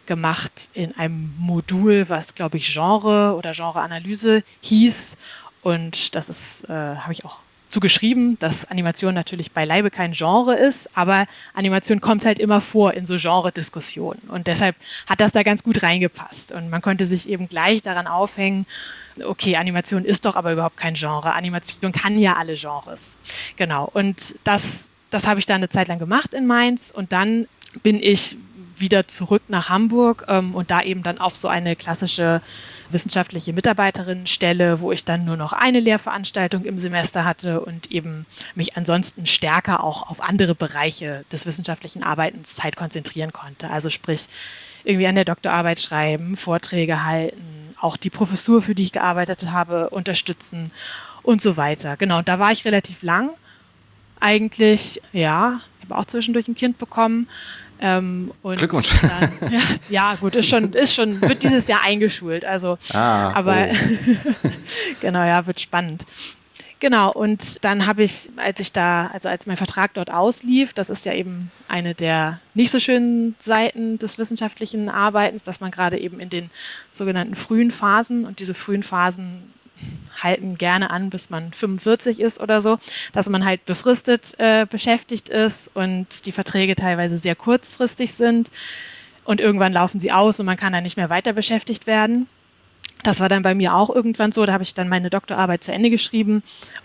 [0.07, 5.17] gemacht in einem Modul, was glaube ich Genre oder Genreanalyse hieß.
[5.63, 7.39] Und das ist, äh, habe ich auch
[7.71, 13.07] zugeschrieben, dass Animation natürlich beileibe kein Genre ist, aber Animation kommt halt immer vor in
[13.07, 14.21] so Genre-Diskussionen.
[14.29, 14.77] Und deshalb
[15.09, 16.53] hat das da ganz gut reingepasst.
[16.53, 18.67] Und man konnte sich eben gleich daran aufhängen,
[19.25, 21.33] okay, Animation ist doch aber überhaupt kein Genre.
[21.33, 23.17] Animation kann ja alle Genres.
[23.57, 23.89] Genau.
[23.93, 26.91] Und das, das habe ich dann eine Zeit lang gemacht in Mainz.
[26.91, 27.47] Und dann
[27.83, 28.37] bin ich
[28.81, 32.43] wieder zurück nach Hamburg ähm, und da eben dann auf so eine klassische
[32.91, 38.77] wissenschaftliche Mitarbeiterinnenstelle, wo ich dann nur noch eine Lehrveranstaltung im Semester hatte und eben mich
[38.77, 43.71] ansonsten stärker auch auf andere Bereiche des wissenschaftlichen Arbeitens Zeit konzentrieren konnte.
[43.71, 44.27] Also sprich,
[44.85, 49.91] irgendwie an der Doktorarbeit schreiben, Vorträge halten, auch die Professur, für die ich gearbeitet habe,
[49.91, 50.71] unterstützen
[51.23, 51.97] und so weiter.
[51.97, 53.31] Genau, da war ich relativ lang.
[54.21, 57.29] Eigentlich, ja, ich habe auch zwischendurch ein Kind bekommen.
[57.81, 58.91] Ähm, Glückwunsch.
[59.01, 62.45] Dann, ja, ja, gut, ist schon, ist schon, wird dieses Jahr eingeschult.
[62.45, 64.49] Also, ah, aber oh.
[65.01, 66.05] genau, ja, wird spannend.
[66.81, 70.89] Genau, und dann habe ich, als ich da, also als mein Vertrag dort auslief, das
[70.89, 75.99] ist ja eben eine der nicht so schönen Seiten des wissenschaftlichen Arbeitens, dass man gerade
[75.99, 76.51] eben in den
[76.91, 79.53] sogenannten frühen Phasen und diese frühen Phasen
[80.17, 82.79] halten gerne an, bis man 45 ist oder so,
[83.13, 88.51] dass man halt befristet äh, beschäftigt ist und die Verträge teilweise sehr kurzfristig sind
[89.25, 92.27] und irgendwann laufen sie aus und man kann dann nicht mehr weiter beschäftigt werden.
[93.03, 94.45] Das war dann bei mir auch irgendwann so.
[94.45, 96.43] Da habe ich dann meine Doktorarbeit zu Ende geschrieben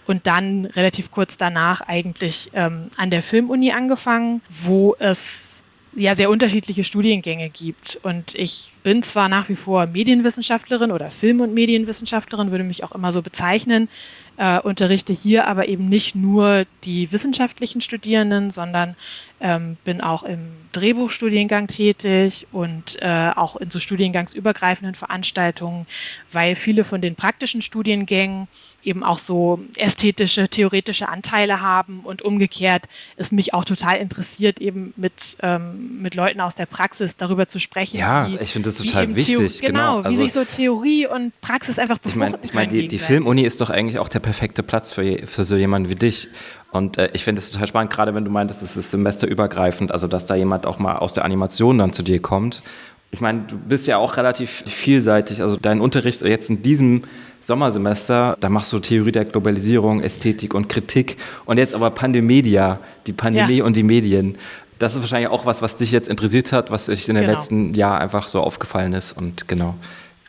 [0.07, 5.54] und dann relativ kurz danach eigentlich ähm, an der Filmuni angefangen, wo es
[5.95, 7.99] ja sehr unterschiedliche Studiengänge gibt.
[8.03, 12.91] Und ich bin zwar nach wie vor Medienwissenschaftlerin oder Film- und Medienwissenschaftlerin, würde mich auch
[12.91, 13.89] immer so bezeichnen,
[14.37, 18.95] äh, unterrichte hier aber eben nicht nur die wissenschaftlichen Studierenden, sondern
[19.39, 20.39] ähm, bin auch im
[20.71, 25.85] Drehbuchstudiengang tätig und äh, auch in so studiengangsübergreifenden Veranstaltungen,
[26.31, 28.47] weil viele von den praktischen Studiengängen
[28.85, 32.83] eben auch so ästhetische, theoretische Anteile haben und umgekehrt
[33.17, 37.59] es mich auch total interessiert, eben mit, ähm, mit Leuten aus der Praxis darüber zu
[37.59, 37.97] sprechen.
[37.97, 39.61] Ja, wie, ich finde das total wichtig.
[39.61, 42.87] Genau, genau, wie sich so Theorie und Praxis einfach befruchten Ich meine, ich mein, die,
[42.87, 46.27] die Filmuni ist doch eigentlich auch der perfekte Platz für, für so jemanden wie dich.
[46.71, 50.07] Und äh, ich finde es total spannend, gerade wenn du meintest, es ist semesterübergreifend, also
[50.07, 52.63] dass da jemand auch mal aus der Animation dann zu dir kommt.
[53.11, 55.43] Ich meine, du bist ja auch relativ vielseitig.
[55.43, 57.03] Also dein Unterricht jetzt in diesem
[57.39, 61.17] Sommersemester, da machst du Theorie der Globalisierung, Ästhetik und Kritik.
[61.45, 63.63] Und jetzt aber Pandemedia, die Pandemie ja.
[63.63, 64.39] und die Medien.
[64.79, 67.33] Das ist wahrscheinlich auch was, was dich jetzt interessiert hat, was sich in den genau.
[67.33, 69.13] letzten Jahren einfach so aufgefallen ist.
[69.13, 69.75] Und genau.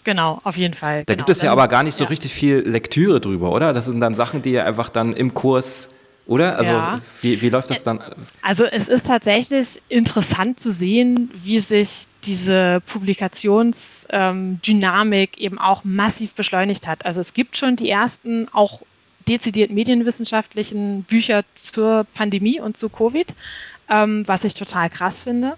[0.07, 1.05] Genau, auf jeden Fall.
[1.05, 1.25] Da genau.
[1.25, 2.11] gibt es ja aber gar nicht so ja.
[2.11, 3.73] richtig viel Lektüre drüber, oder?
[3.73, 5.88] Das sind dann Sachen, die ihr einfach dann im Kurs
[6.29, 6.57] oder?
[6.57, 7.01] Also ja.
[7.23, 8.01] wie, wie läuft das dann?
[8.40, 16.35] Also es ist tatsächlich interessant zu sehen, wie sich diese Publikationsdynamik ähm, eben auch massiv
[16.35, 17.05] beschleunigt hat.
[17.05, 18.83] Also es gibt schon die ersten auch
[19.27, 23.35] dezidiert medienwissenschaftlichen Bücher zur Pandemie und zu Covid,
[23.90, 25.57] ähm, was ich total krass finde.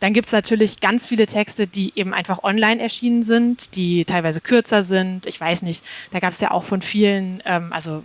[0.00, 4.40] Dann gibt es natürlich ganz viele Texte, die eben einfach online erschienen sind, die teilweise
[4.40, 5.26] kürzer sind.
[5.26, 8.04] Ich weiß nicht, da gab es ja auch von vielen, ähm, also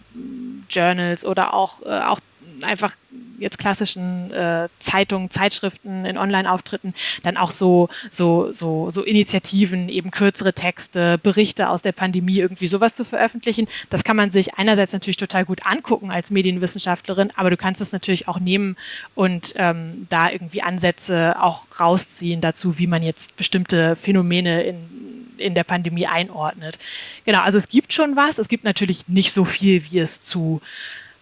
[0.70, 2.20] Journals oder auch, äh, auch
[2.62, 2.96] einfach
[3.40, 6.94] jetzt klassischen äh, Zeitungen, Zeitschriften in Online-Auftritten
[7.24, 12.68] dann auch so, so, so, so Initiativen, eben kürzere Texte, Berichte aus der Pandemie, irgendwie
[12.68, 13.68] sowas zu veröffentlichen.
[13.90, 17.92] Das kann man sich einerseits natürlich total gut angucken als Medienwissenschaftlerin, aber du kannst es
[17.92, 18.76] natürlich auch nehmen
[19.16, 24.78] und ähm, da irgendwie Ansätze auch rausziehen dazu, wie man jetzt bestimmte Phänomene in,
[25.38, 26.78] in der Pandemie einordnet.
[27.26, 28.38] Genau, also es gibt schon was.
[28.38, 30.62] Es gibt natürlich nicht so viel, wie es zu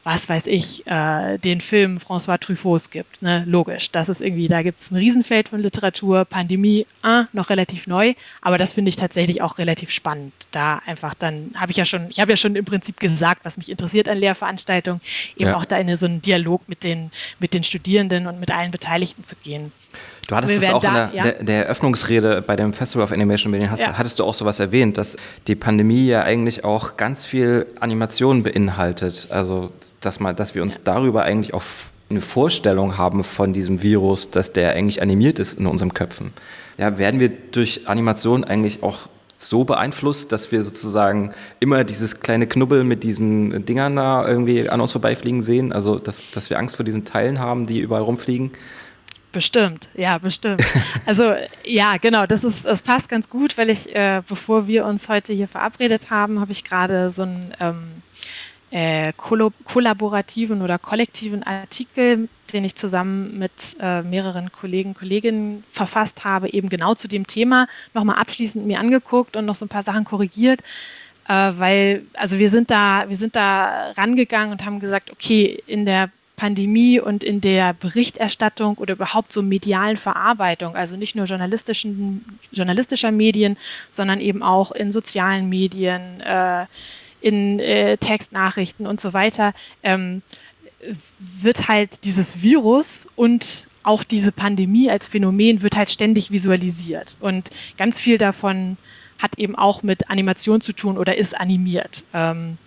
[0.04, 3.22] was weiß ich, äh, den Film François Truffauts gibt.
[3.22, 3.44] Ne?
[3.48, 3.92] Logisch.
[3.92, 8.14] Das ist irgendwie, da gibt es ein Riesenfeld von Literatur, Pandemie, äh, noch relativ neu,
[8.42, 10.34] aber das finde ich tatsächlich auch relativ spannend.
[10.52, 13.58] Da einfach dann, habe ich ja schon, ich habe ja schon im Prinzip gesagt, was
[13.58, 15.02] mich interessiert an Lehrveranstaltungen,
[15.38, 15.56] eben ja.
[15.56, 19.26] auch da in so einen Dialog mit den, mit den Studierenden und mit allen Beteiligten
[19.26, 19.72] zu gehen.
[20.32, 21.24] Du hattest es auch da, in der, ja?
[21.24, 23.98] der, der, Eröffnungsrede bei dem Festival of Animation Medien, hast, ja.
[23.98, 25.18] hattest du auch sowas erwähnt, dass
[25.48, 29.28] die Pandemie ja eigentlich auch ganz viel Animation beinhaltet.
[29.30, 31.64] Also dass, man, dass wir uns darüber eigentlich auch
[32.10, 36.32] eine Vorstellung haben von diesem Virus, dass der eigentlich animiert ist in unseren Köpfen.
[36.78, 42.48] Ja, werden wir durch Animation eigentlich auch so beeinflusst, dass wir sozusagen immer dieses kleine
[42.48, 45.74] Knubbel mit diesen Dingern da irgendwie an uns vorbeifliegen sehen?
[45.74, 48.52] Also, dass, dass wir Angst vor diesen Teilen haben, die überall rumfliegen?
[49.32, 50.62] Bestimmt, ja, bestimmt.
[51.06, 55.10] Also ja, genau, das ist, das passt ganz gut, weil ich, äh, bevor wir uns
[55.10, 58.02] heute hier verabredet haben, habe ich gerade so ein ähm,
[58.72, 66.52] äh, kollaborativen oder kollektiven Artikel, den ich zusammen mit äh, mehreren Kollegen, Kolleginnen verfasst habe,
[66.52, 70.06] eben genau zu dem Thema nochmal abschließend mir angeguckt und noch so ein paar Sachen
[70.06, 70.62] korrigiert,
[71.28, 75.86] äh, weil, also wir sind da, wir sind da rangegangen und haben gesagt, okay, in
[75.86, 76.10] der
[76.42, 83.12] Pandemie und in der Berichterstattung oder überhaupt so medialen Verarbeitung, also nicht nur journalistischen, journalistischer
[83.12, 83.58] Medien,
[83.92, 86.66] sondern eben auch in sozialen Medien, äh,
[87.22, 90.24] in äh, Textnachrichten und so weiter, ähm,
[91.20, 97.18] wird halt dieses Virus und auch diese Pandemie als Phänomen wird halt ständig visualisiert.
[97.20, 98.78] Und ganz viel davon
[99.20, 102.04] hat eben auch mit Animation zu tun oder ist animiert.
[102.16, 102.58] Ähm,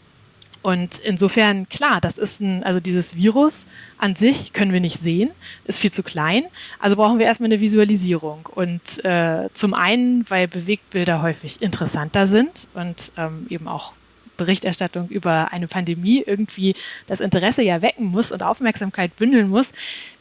[0.64, 3.66] und insofern, klar, das ist ein, also dieses Virus
[3.98, 5.30] an sich können wir nicht sehen,
[5.66, 6.44] ist viel zu klein.
[6.78, 8.48] Also brauchen wir erstmal eine Visualisierung.
[8.50, 13.92] Und äh, zum einen, weil Bewegtbilder häufig interessanter sind und ähm, eben auch
[14.38, 16.76] Berichterstattung über eine Pandemie irgendwie
[17.08, 19.70] das Interesse ja wecken muss und Aufmerksamkeit bündeln muss,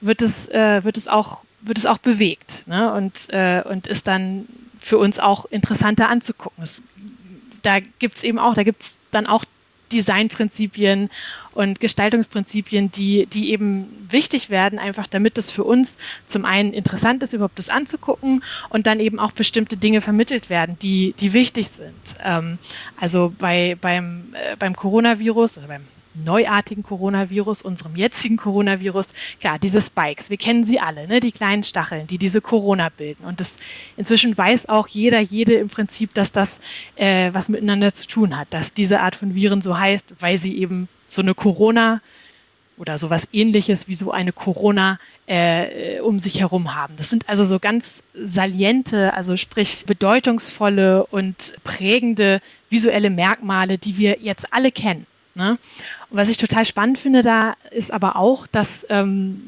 [0.02, 2.92] wird es, äh, wird es auch wird es auch bewegt ne?
[2.92, 4.50] und, äh, und ist dann
[4.82, 6.62] für uns auch interessanter anzugucken.
[6.62, 6.84] Es,
[7.62, 9.46] da gibt es eben auch, da gibt es dann auch
[9.92, 11.10] Designprinzipien
[11.54, 17.22] und Gestaltungsprinzipien, die, die eben wichtig werden, einfach damit es für uns zum einen interessant
[17.24, 21.70] ist, überhaupt das anzugucken und dann eben auch bestimmte Dinge vermittelt werden, die, die wichtig
[21.70, 22.16] sind.
[22.24, 22.58] Ähm,
[23.00, 25.84] also bei, beim, äh, beim Coronavirus oder beim
[26.16, 31.20] neuartigen Coronavirus, unserem jetzigen Coronavirus, klar, diese Spikes, wir kennen sie alle, ne?
[31.20, 33.26] die kleinen Stacheln, die diese Corona bilden.
[33.26, 33.58] Und das,
[33.98, 36.60] inzwischen weiß auch jeder, jede im Prinzip, dass das
[36.96, 40.58] äh, was miteinander zu tun hat, dass diese Art von Viren so heißt, weil sie
[40.58, 42.02] eben so eine Corona
[42.78, 46.96] oder sowas ähnliches wie so eine Corona äh, um sich herum haben.
[46.98, 54.18] Das sind also so ganz saliente, also sprich bedeutungsvolle und prägende visuelle Merkmale, die wir
[54.22, 55.06] jetzt alle kennen.
[55.36, 55.58] Ne?
[56.10, 59.42] Und was ich total spannend finde da, ist aber auch, dass ähm,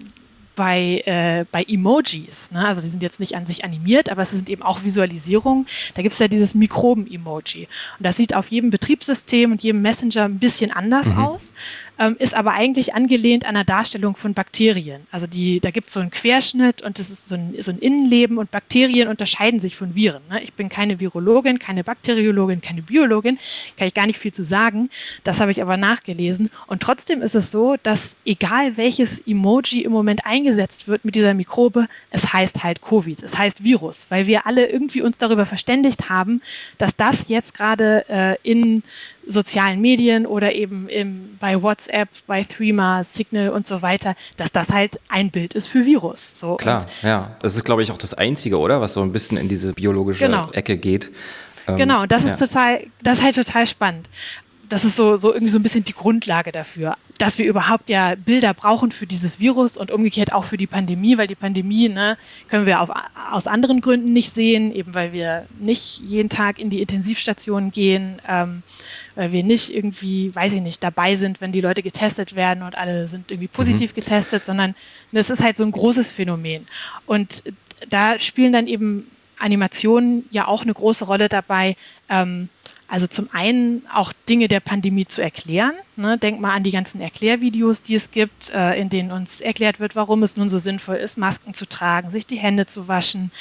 [0.55, 2.65] bei, äh, bei Emojis, ne?
[2.65, 5.67] also die sind jetzt nicht an sich animiert, aber es sind eben auch Visualisierungen.
[5.93, 7.67] Da gibt es ja dieses Mikroben-Emoji.
[7.99, 11.19] Und das sieht auf jedem Betriebssystem und jedem Messenger ein bisschen anders mhm.
[11.19, 11.53] aus
[11.99, 15.07] ähm, ist aber eigentlich angelehnt an der Darstellung von Bakterien.
[15.11, 17.79] Also die, da gibt es so einen Querschnitt und das ist so ein, so ein
[17.79, 20.21] Innenleben und Bakterien unterscheiden sich von Viren.
[20.29, 20.41] Ne?
[20.43, 23.37] Ich bin keine Virologin, keine Bakteriologin, keine Biologin,
[23.77, 24.89] kann ich gar nicht viel zu sagen.
[25.23, 26.49] Das habe ich aber nachgelesen.
[26.67, 31.33] Und trotzdem ist es so, dass egal welches Emoji im Moment eingesetzt wird mit dieser
[31.33, 36.09] Mikrobe, es heißt halt Covid, es heißt Virus, weil wir alle irgendwie uns darüber verständigt
[36.09, 36.41] haben,
[36.77, 38.83] dass das jetzt gerade äh, in
[39.27, 44.69] sozialen Medien oder eben im, bei WhatsApp, bei Threema, Signal und so weiter, dass das
[44.69, 46.31] halt ein Bild ist für Virus.
[46.33, 47.35] So, Klar, ja.
[47.41, 48.81] Das ist, glaube ich, auch das Einzige, oder?
[48.81, 50.51] Was so ein bisschen in diese biologische genau.
[50.51, 51.11] Ecke geht.
[51.67, 52.31] Ähm, genau, das ja.
[52.31, 54.09] ist total, das ist halt total spannend.
[54.67, 58.15] Das ist so, so irgendwie so ein bisschen die Grundlage dafür, dass wir überhaupt ja
[58.15, 62.17] Bilder brauchen für dieses Virus und umgekehrt auch für die Pandemie, weil die Pandemie ne,
[62.47, 62.89] können wir auf,
[63.31, 68.19] aus anderen Gründen nicht sehen, eben weil wir nicht jeden Tag in die Intensivstation gehen.
[68.27, 68.63] Ähm,
[69.15, 72.77] weil wir nicht irgendwie, weiß ich nicht, dabei sind, wenn die Leute getestet werden und
[72.77, 73.95] alle sind irgendwie positiv mhm.
[73.95, 74.75] getestet, sondern
[75.11, 76.65] das ist halt so ein großes Phänomen.
[77.05, 77.43] Und
[77.89, 81.75] da spielen dann eben Animationen ja auch eine große Rolle dabei.
[82.09, 82.49] Ähm,
[82.87, 85.73] also zum einen auch Dinge der Pandemie zu erklären.
[85.95, 86.17] Ne?
[86.17, 89.95] Denk mal an die ganzen Erklärvideos, die es gibt, äh, in denen uns erklärt wird,
[89.95, 93.31] warum es nun so sinnvoll ist, Masken zu tragen, sich die Hände zu waschen,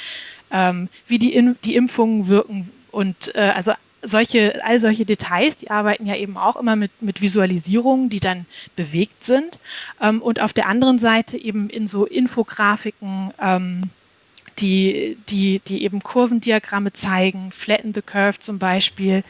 [0.51, 3.73] ähm, wie die, die Impfungen wirken und äh, also
[4.05, 8.45] solche, all solche Details, die arbeiten ja eben auch immer mit, mit Visualisierungen, die dann
[8.75, 9.59] bewegt sind.
[10.01, 13.83] Ähm, und auf der anderen Seite eben in so Infografiken, ähm,
[14.59, 19.23] die, die, die eben Kurvendiagramme zeigen, Flatten the Curve zum Beispiel,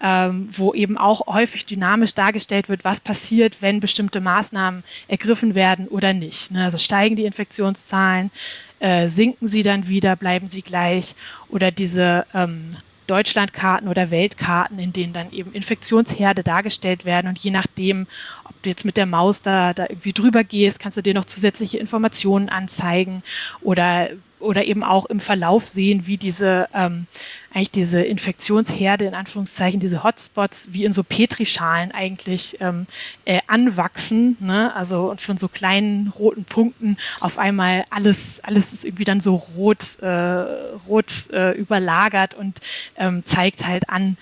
[0.00, 5.88] ähm, wo eben auch häufig dynamisch dargestellt wird, was passiert, wenn bestimmte Maßnahmen ergriffen werden
[5.88, 6.52] oder nicht.
[6.52, 6.64] Ne?
[6.64, 8.30] Also steigen die Infektionszahlen,
[8.78, 11.16] äh, sinken sie dann wieder, bleiben sie gleich
[11.48, 12.76] oder diese ähm,
[13.08, 17.26] Deutschlandkarten oder Weltkarten, in denen dann eben Infektionsherde dargestellt werden.
[17.26, 18.06] Und je nachdem,
[18.44, 21.24] ob du jetzt mit der Maus da, da irgendwie drüber gehst, kannst du dir noch
[21.24, 23.22] zusätzliche Informationen anzeigen
[23.62, 27.06] oder, oder eben auch im Verlauf sehen, wie diese ähm,
[27.52, 32.86] eigentlich diese Infektionsherde, in Anführungszeichen, diese Hotspots, wie in so Petrischalen eigentlich ähm,
[33.24, 34.36] äh, anwachsen.
[34.40, 34.74] Ne?
[34.74, 39.36] Also und von so kleinen roten Punkten auf einmal alles, alles ist irgendwie dann so
[39.56, 42.60] rot, äh, rot äh, überlagert und
[42.96, 44.16] ähm, zeigt halt an,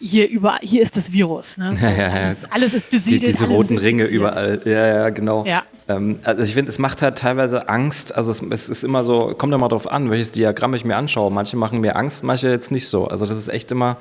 [0.00, 1.58] hier über hier ist das Virus.
[1.58, 1.70] Ne?
[1.78, 3.22] So, ja, ja, alles, alles, ist besiedelt.
[3.22, 4.60] Die, diese roten Ringe überall.
[4.64, 5.44] Ja, ja, genau.
[5.44, 8.14] Ja, also ich finde, es macht halt teilweise Angst.
[8.14, 11.32] Also es, es, ist immer so, kommt immer darauf an, welches Diagramm ich mir anschaue.
[11.32, 13.08] Manche machen mir Angst, manche jetzt nicht so.
[13.08, 13.96] Also das ist echt immer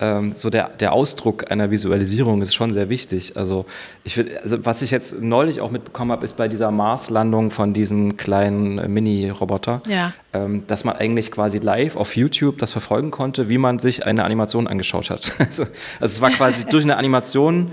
[0.00, 3.38] ähm, so der, der Ausdruck einer Visualisierung ist schon sehr wichtig.
[3.38, 3.64] Also
[4.04, 7.72] ich finde, also was ich jetzt neulich auch mitbekommen habe, ist bei dieser Marslandung von
[7.72, 10.12] diesem kleinen äh, Mini-Roboter, ja.
[10.34, 14.24] ähm, dass man eigentlich quasi live auf YouTube das verfolgen konnte, wie man sich eine
[14.24, 15.32] Animation angeschaut hat.
[15.38, 17.72] also, also es war quasi durch eine Animation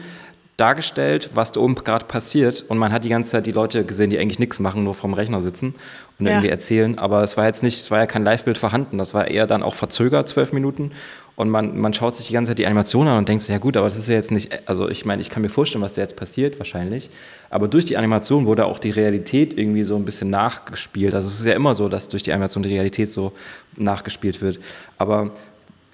[0.58, 2.65] dargestellt, was da oben gerade passiert.
[2.67, 5.13] Und man hat die ganze Zeit die Leute gesehen, die eigentlich nichts machen, nur vorm
[5.13, 5.76] Rechner sitzen
[6.17, 6.34] und ja.
[6.34, 6.98] irgendwie erzählen.
[6.98, 8.98] Aber es war jetzt nicht, es war ja kein Live-Bild vorhanden.
[8.98, 10.91] Das war eher dann auch verzögert, zwölf Minuten.
[11.36, 13.60] Und man, man schaut sich die ganze Zeit die Animation an und denkt sich, ja
[13.60, 15.93] gut, aber das ist ja jetzt nicht, also ich meine, ich kann mir vorstellen, was
[15.93, 17.12] da jetzt passiert, wahrscheinlich.
[17.52, 21.13] Aber durch die Animation wurde auch die Realität irgendwie so ein bisschen nachgespielt.
[21.13, 23.34] Also es ist ja immer so, dass durch die Animation die Realität so
[23.76, 24.60] nachgespielt wird.
[24.98, 25.30] Aber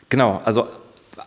[0.08, 0.68] genau, also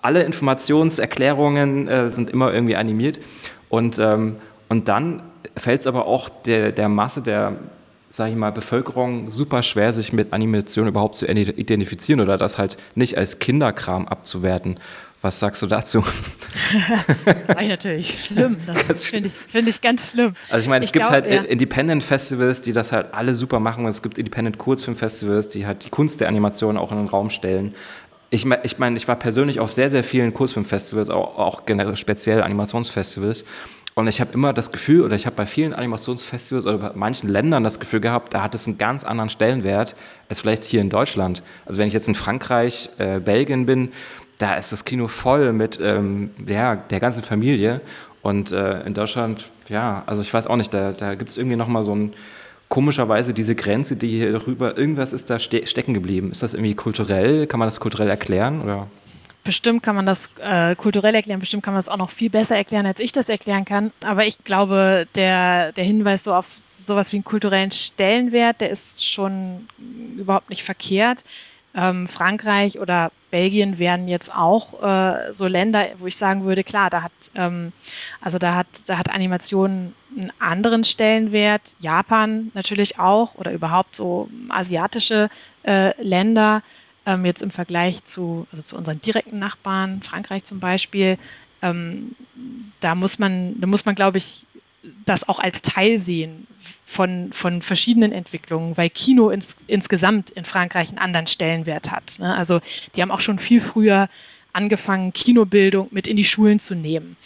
[0.02, 3.20] alle Informationserklärungen äh, sind immer irgendwie animiert.
[3.68, 4.36] Und, ähm,
[4.68, 5.22] und dann
[5.56, 7.56] fällt es aber auch der, der Masse der
[8.16, 12.78] sage ich mal, Bevölkerung super schwer, sich mit Animation überhaupt zu identifizieren oder das halt
[12.94, 14.78] nicht als Kinderkram abzuwerten.
[15.20, 16.02] Was sagst du dazu?
[17.26, 18.56] das ist natürlich schlimm.
[18.88, 20.34] Das finde ich, find ich ganz schlimm.
[20.50, 21.42] Also ich meine, es ich gibt glaub, halt ja.
[21.42, 25.66] Independent Festivals, die das halt alle super machen und es gibt Independent Kurzfilm Festivals, die
[25.66, 27.74] halt die Kunst der Animation auch in den Raum stellen
[28.30, 31.96] ich meine, ich, mein, ich war persönlich auf sehr, sehr vielen Kurzfilmfestivals, auch, auch generell
[31.96, 33.44] speziell Animationsfestivals.
[33.94, 37.30] Und ich habe immer das Gefühl, oder ich habe bei vielen Animationsfestivals oder bei manchen
[37.30, 39.96] Ländern das Gefühl gehabt, da hat es einen ganz anderen Stellenwert
[40.28, 41.42] als vielleicht hier in Deutschland.
[41.64, 43.88] Also wenn ich jetzt in Frankreich, äh, Belgien bin,
[44.38, 47.80] da ist das Kino voll mit ähm, ja, der ganzen Familie.
[48.20, 51.56] Und äh, in Deutschland, ja, also ich weiß auch nicht, da, da gibt es irgendwie
[51.56, 52.12] nochmal so ein
[52.68, 56.30] komischerweise diese Grenze, die hier darüber, irgendwas ist da ste stecken geblieben.
[56.30, 57.46] Ist das irgendwie kulturell?
[57.46, 58.62] Kann man das kulturell erklären?
[58.62, 58.88] Oder?
[59.44, 62.56] Bestimmt kann man das äh, kulturell erklären, bestimmt kann man das auch noch viel besser
[62.56, 63.92] erklären, als ich das erklären kann.
[64.00, 66.46] Aber ich glaube, der, der Hinweis so auf
[66.86, 69.68] sowas wie einen kulturellen Stellenwert, der ist schon
[70.16, 71.22] überhaupt nicht verkehrt.
[71.76, 76.88] Ähm, Frankreich oder Belgien wären jetzt auch äh, so Länder, wo ich sagen würde, klar,
[76.88, 77.72] da hat ähm,
[78.22, 81.76] also da hat da hat Animation einen anderen Stellenwert.
[81.78, 85.28] Japan natürlich auch oder überhaupt so asiatische
[85.64, 86.62] äh, Länder
[87.04, 91.18] ähm, jetzt im Vergleich zu also zu unseren direkten Nachbarn, Frankreich zum Beispiel.
[91.60, 92.16] Ähm,
[92.80, 94.46] da muss man da muss man glaube ich
[95.04, 96.46] das auch als Teil sehen
[96.86, 102.18] von, von verschiedenen Entwicklungen, weil Kino ins, insgesamt in Frankreich einen anderen Stellenwert hat.
[102.20, 102.34] Ne?
[102.34, 102.60] Also
[102.94, 104.08] die haben auch schon viel früher
[104.52, 107.16] angefangen, Kinobildung mit in die Schulen zu nehmen.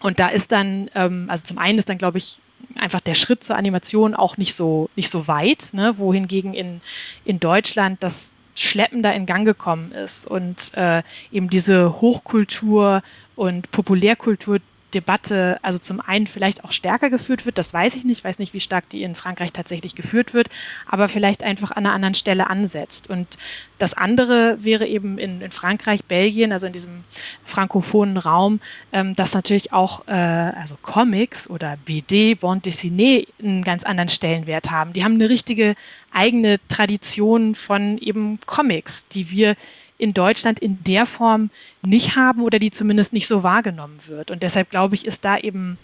[0.00, 2.38] Und da ist dann, ähm, also zum einen ist dann, glaube ich,
[2.76, 5.98] einfach der Schritt zur Animation auch nicht so, nicht so weit, ne?
[5.98, 6.80] wohingegen in,
[7.24, 13.02] in Deutschland das schleppender in Gang gekommen ist und äh, eben diese Hochkultur
[13.36, 14.58] und Populärkultur
[14.94, 18.38] Debatte also zum einen vielleicht auch stärker geführt wird, das weiß ich nicht, ich weiß
[18.38, 20.48] nicht, wie stark die in Frankreich tatsächlich geführt wird,
[20.86, 23.10] aber vielleicht einfach an einer anderen Stelle ansetzt.
[23.10, 23.38] Und
[23.78, 27.04] das andere wäre eben in, in Frankreich, Belgien, also in diesem
[27.44, 28.60] frankophonen Raum,
[28.92, 34.70] ähm, dass natürlich auch äh, also Comics oder BD, Bande dessinée einen ganz anderen Stellenwert
[34.70, 34.92] haben.
[34.92, 35.74] Die haben eine richtige
[36.12, 39.56] eigene Tradition von eben Comics, die wir
[39.98, 41.50] in Deutschland in der Form
[41.82, 44.30] nicht haben oder die zumindest nicht so wahrgenommen wird.
[44.30, 45.78] Und deshalb glaube ich, ist da eben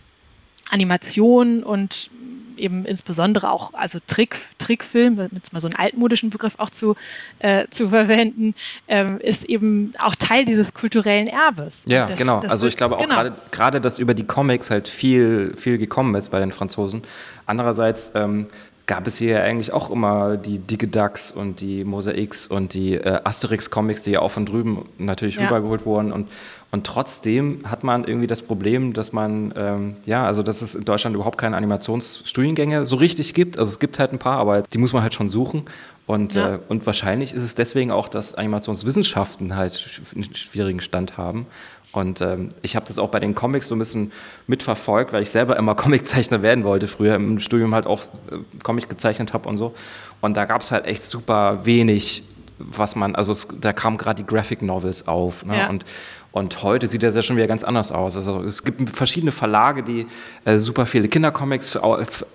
[0.70, 2.10] Animation und
[2.56, 6.96] eben insbesondere auch also Trick, Trickfilm, um jetzt mal so einen altmodischen Begriff auch zu,
[7.40, 8.54] äh, zu verwenden,
[8.88, 11.84] ähm, ist eben auch Teil dieses kulturellen Erbes.
[11.88, 12.40] Ja, das, genau.
[12.40, 13.30] Das also ich glaube auch genau.
[13.50, 17.02] gerade, dass über die Comics halt viel, viel gekommen ist bei den Franzosen.
[17.46, 18.46] Andererseits ähm,
[18.86, 23.20] gab es hier eigentlich auch immer die Dicke Ducks und die Mosaics und die äh,
[23.24, 25.44] Asterix-Comics, die ja auch von drüben natürlich ja.
[25.44, 26.12] rübergeholt wurden.
[26.12, 26.28] Und,
[26.70, 30.84] und trotzdem hat man irgendwie das Problem, dass man, ähm, ja, also dass es in
[30.84, 33.58] Deutschland überhaupt keine Animationsstudiengänge so richtig gibt.
[33.58, 35.62] Also es gibt halt ein paar, aber die muss man halt schon suchen.
[36.06, 36.56] Und, ja.
[36.56, 41.46] äh, und wahrscheinlich ist es deswegen auch, dass Animationswissenschaften halt einen schwierigen Stand haben.
[41.94, 44.10] Und ähm, ich habe das auch bei den Comics so ein bisschen
[44.48, 48.88] mitverfolgt, weil ich selber immer Comiczeichner werden wollte, früher im Studium halt auch äh, Comics
[48.88, 49.74] gezeichnet habe und so.
[50.20, 52.24] Und da gab es halt echt super wenig,
[52.58, 55.44] was man, also es, da kamen gerade die Graphic Novels auf.
[55.44, 55.58] Ne?
[55.58, 55.68] Ja.
[55.68, 55.84] Und,
[56.32, 58.16] und heute sieht das ja schon wieder ganz anders aus.
[58.16, 60.08] Also es gibt verschiedene Verlage, die
[60.44, 61.78] äh, super viele Kindercomics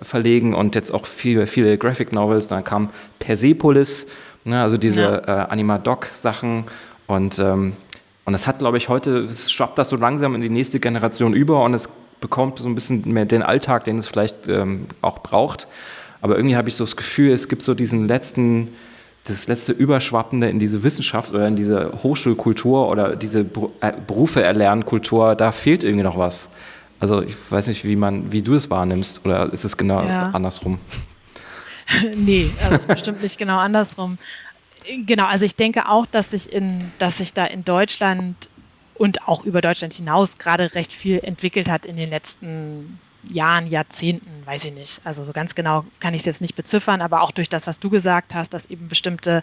[0.00, 2.48] verlegen und jetzt auch viele, viele Graphic Novels.
[2.48, 4.06] Dann kam Persepolis,
[4.44, 4.62] ne?
[4.62, 5.18] also diese ja.
[5.18, 6.64] äh, Animadoc-Sachen
[7.06, 7.74] und ähm,
[8.24, 11.64] und das hat, glaube ich, heute schwappt das so langsam in die nächste Generation über
[11.64, 11.88] und es
[12.20, 15.68] bekommt so ein bisschen mehr den Alltag, den es vielleicht ähm, auch braucht.
[16.20, 18.68] Aber irgendwie habe ich so das Gefühl, es gibt so diesen letzten,
[19.24, 23.40] das letzte Überschwappende in diese Wissenschaft oder in diese Hochschulkultur oder diese
[23.80, 26.50] äh, Berufe erlernen Kultur, da fehlt irgendwie noch was.
[27.00, 30.30] Also ich weiß nicht, wie man, wie du es wahrnimmst, oder ist es genau ja.
[30.34, 30.78] andersrum?
[32.14, 34.18] nee, also bestimmt nicht genau andersrum.
[34.84, 38.50] Genau, also ich denke auch, dass sich in, dass sich da in Deutschland
[38.94, 44.44] und auch über Deutschland hinaus gerade recht viel entwickelt hat in den letzten Jahren, Jahrzehnten,
[44.46, 45.00] weiß ich nicht.
[45.04, 47.78] Also so ganz genau kann ich es jetzt nicht beziffern, aber auch durch das, was
[47.80, 49.42] du gesagt hast, dass eben bestimmte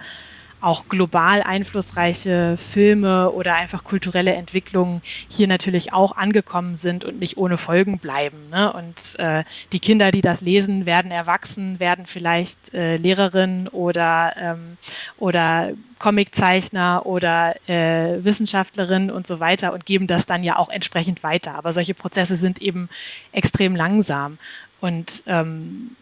[0.60, 7.38] auch global einflussreiche Filme oder einfach kulturelle Entwicklungen hier natürlich auch angekommen sind und nicht
[7.38, 8.50] ohne Folgen bleiben.
[8.50, 8.74] Ne?
[8.74, 14.78] Und äh, die Kinder, die das lesen, werden erwachsen, werden vielleicht äh, Lehrerin oder, ähm,
[15.18, 21.22] oder Comiczeichner oder äh, Wissenschaftlerin und so weiter und geben das dann ja auch entsprechend
[21.22, 21.56] weiter.
[21.56, 22.90] Aber solche Prozesse sind eben
[23.32, 24.40] extrem langsam.
[24.82, 25.96] Und ähm,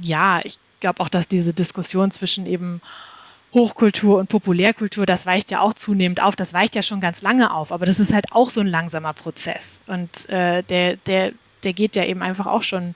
[0.00, 2.80] ja, ich glaube auch, dass diese Diskussion zwischen eben
[3.54, 7.54] Hochkultur und Populärkultur, das weicht ja auch zunehmend auf, das weicht ja schon ganz lange
[7.54, 9.78] auf, aber das ist halt auch so ein langsamer Prozess.
[9.86, 11.32] Und äh, der, der,
[11.62, 12.94] der geht ja eben einfach auch schon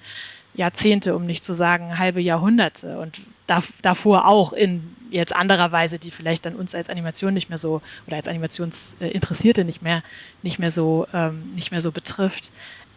[0.55, 5.99] Jahrzehnte, um nicht zu sagen halbe Jahrhunderte und da, davor auch in jetzt anderer Weise,
[5.99, 10.03] die vielleicht dann uns als Animation nicht mehr so oder als Animationsinteressierte nicht mehr,
[10.43, 12.53] nicht mehr so, ähm, nicht mehr so betrifft.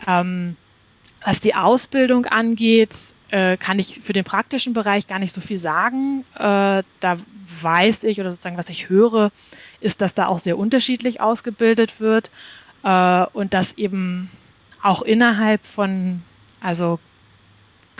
[0.07, 0.57] Ähm,
[1.23, 2.95] was die Ausbildung angeht,
[3.29, 6.25] äh, kann ich für den praktischen Bereich gar nicht so viel sagen.
[6.35, 7.17] Äh, da
[7.61, 9.31] weiß ich oder sozusagen was ich höre,
[9.79, 12.31] ist, dass da auch sehr unterschiedlich ausgebildet wird
[12.83, 14.29] äh, und dass eben
[14.81, 16.21] auch innerhalb von
[16.59, 16.99] also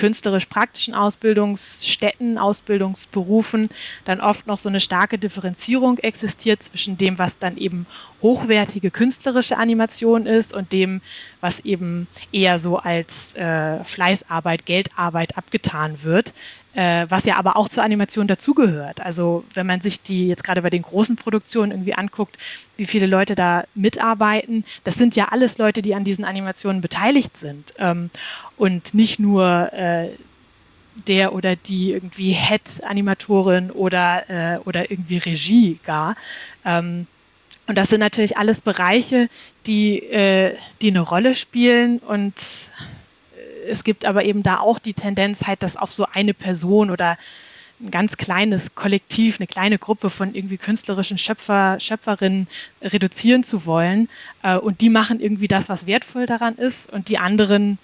[0.02, 3.70] künstlerisch-praktischen Ausbildungsstätten, Ausbildungsberufen
[4.04, 7.86] dann oft noch so eine starke Differenzierung existiert zwischen dem, was dann eben
[8.20, 11.02] hochwertige künstlerische Animation ist und dem,
[11.40, 16.34] was eben eher so als äh, Fleißarbeit, Geldarbeit abgetan wird
[16.74, 19.02] äh, was ja aber auch zur Animation dazugehört.
[19.02, 22.38] Also wenn man sich die jetzt gerade bei den großen Produktionen irgendwie anguckt,
[22.78, 27.38] wie viele Leute da mitarbeiten, das sind ja alles Leute, die an diesen Animationen beteiligt
[27.38, 28.10] sind ähm,
[28.58, 30.10] und nicht nur äh,
[31.08, 36.16] der oder die irgendwie Head-Animatorin oder, äh, oder irgendwie Regie gar.
[36.66, 37.08] Ähm,
[37.68, 39.30] und das sind natürlich alles Bereiche,
[39.66, 42.34] die, äh, die eine Rolle spielen und
[43.68, 47.18] es gibt aber eben da auch die Tendenz, halt das auf so eine Person oder
[47.82, 52.48] ein ganz kleines Kollektiv, eine kleine Gruppe von irgendwie künstlerischen Schöpfer, Schöpferinnen
[52.82, 54.10] reduzieren zu wollen.
[54.44, 57.80] Äh, und die machen irgendwie das, was wertvoll daran ist, und die anderen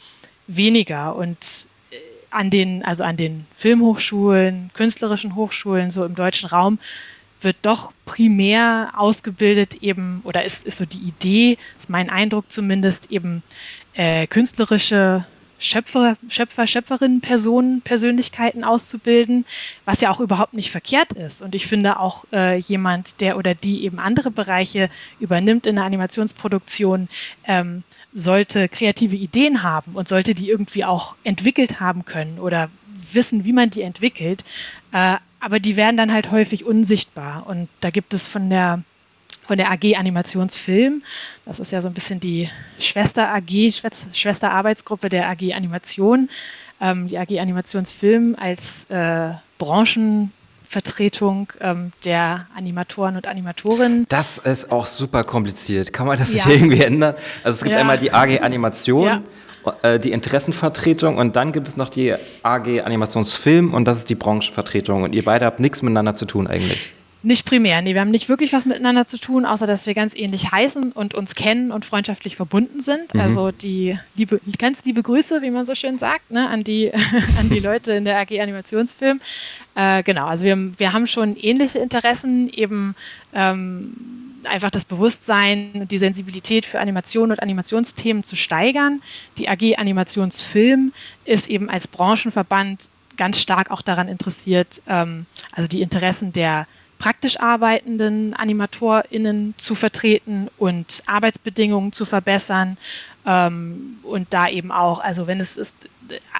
[0.47, 1.15] weniger.
[1.15, 1.95] Und äh,
[2.29, 6.79] an den, also an den Filmhochschulen, künstlerischen Hochschulen, so im deutschen Raum,
[7.41, 13.11] wird doch primär ausgebildet eben, oder ist, ist so die Idee, ist mein Eindruck zumindest,
[13.11, 13.43] eben
[13.93, 15.25] äh, künstlerische
[15.59, 19.45] Schöpfer, Schöpfer, Schöpferinnen, Personen, Persönlichkeiten auszubilden,
[19.85, 21.41] was ja auch überhaupt nicht verkehrt ist.
[21.41, 24.89] Und ich finde auch äh, jemand, der oder die eben andere Bereiche
[25.19, 27.09] übernimmt in der Animationsproduktion,
[27.45, 27.83] ähm,
[28.13, 32.69] sollte kreative Ideen haben und sollte die irgendwie auch entwickelt haben können oder
[33.13, 34.43] wissen, wie man die entwickelt.
[34.91, 37.45] Äh, aber die werden dann halt häufig unsichtbar.
[37.47, 38.81] Und da gibt es von der
[39.47, 41.01] von der AG Animationsfilm.
[41.45, 43.71] Das ist ja so ein bisschen die Schwester AG,
[44.13, 46.29] Schwester Arbeitsgruppe der AG Animation.
[46.79, 54.05] Ähm, die AG Animationsfilm als äh, Branchenvertretung ähm, der Animatoren und Animatorinnen.
[54.09, 55.91] Das ist auch super kompliziert.
[55.91, 56.45] Kann man das ja.
[56.45, 57.15] nicht irgendwie ändern?
[57.43, 57.81] Also es gibt ja.
[57.81, 59.23] einmal die AG Animation, ja.
[59.81, 64.15] Äh, die Interessenvertretung und dann gibt es noch die AG Animationsfilm und das ist die
[64.15, 65.01] Branchenvertretung.
[65.03, 66.93] Und ihr beide habt nichts miteinander zu tun eigentlich.
[67.27, 70.15] Nicht primär, nee, wir haben nicht wirklich was miteinander zu tun, außer dass wir ganz
[70.15, 73.13] ähnlich heißen und uns kennen und freundschaftlich verbunden sind.
[73.13, 73.19] Mhm.
[73.19, 76.89] Also die liebe, ganz liebe Grüße, wie man so schön sagt, ne, an, die,
[77.37, 79.19] an die Leute in der AG Animationsfilm.
[79.75, 82.95] Äh, genau, also wir, wir haben schon ähnliche Interessen, eben
[83.33, 83.91] ähm,
[84.45, 89.01] einfach das Bewusstsein und die Sensibilität für Animation und Animationsthemen zu steigern.
[89.37, 90.93] Die AG Animationsfilm
[91.25, 96.67] ist eben als Branchenverband ganz stark auch daran interessiert, ähm, also die Interessen der
[96.99, 102.77] praktisch arbeitenden AnimatorInnen zu vertreten und Arbeitsbedingungen zu verbessern.
[103.25, 105.75] Ähm, und da eben auch, also wenn es ist,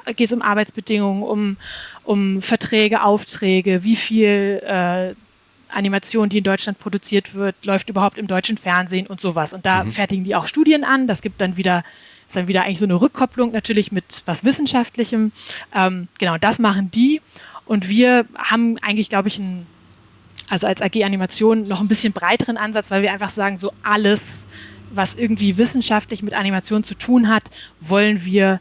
[0.06, 1.58] geht es um Arbeitsbedingungen, um,
[2.04, 5.14] um Verträge, Aufträge, wie viel äh,
[5.70, 9.54] Animation, die in Deutschland produziert wird, läuft überhaupt im deutschen Fernsehen und sowas.
[9.54, 9.92] Und da mhm.
[9.92, 11.08] fertigen die auch Studien an.
[11.08, 11.84] Das gibt dann wieder,
[12.28, 15.32] ist dann wieder eigentlich so eine Rückkopplung natürlich mit was Wissenschaftlichem.
[15.76, 17.22] Ähm, genau, das machen die.
[17.66, 19.68] Und wir haben eigentlich, glaube ich, ein
[20.50, 24.46] also als AG Animation noch ein bisschen breiteren Ansatz, weil wir einfach sagen, so alles,
[24.92, 27.44] was irgendwie wissenschaftlich mit Animation zu tun hat,
[27.80, 28.60] wollen wir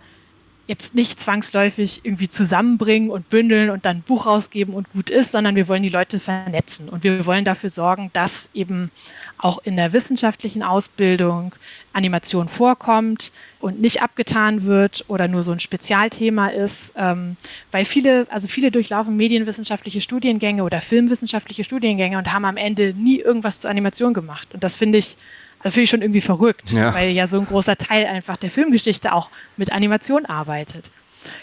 [0.67, 5.33] jetzt nicht zwangsläufig irgendwie zusammenbringen und bündeln und dann ein Buch rausgeben und gut ist,
[5.33, 6.89] sondern wir wollen die Leute vernetzen.
[6.89, 8.91] Und wir wollen dafür sorgen, dass eben
[9.39, 11.55] auch in der wissenschaftlichen Ausbildung
[11.93, 17.37] Animation vorkommt und nicht abgetan wird oder nur so ein Spezialthema ist, ähm,
[17.71, 23.21] weil viele, also viele durchlaufen medienwissenschaftliche Studiengänge oder filmwissenschaftliche Studiengänge und haben am Ende nie
[23.21, 24.49] irgendwas zur Animation gemacht.
[24.55, 25.17] Und das finde ich
[25.63, 26.95] das finde ich schon irgendwie verrückt, ja.
[26.95, 30.91] weil ja so ein großer Teil einfach der Filmgeschichte auch mit Animation arbeitet.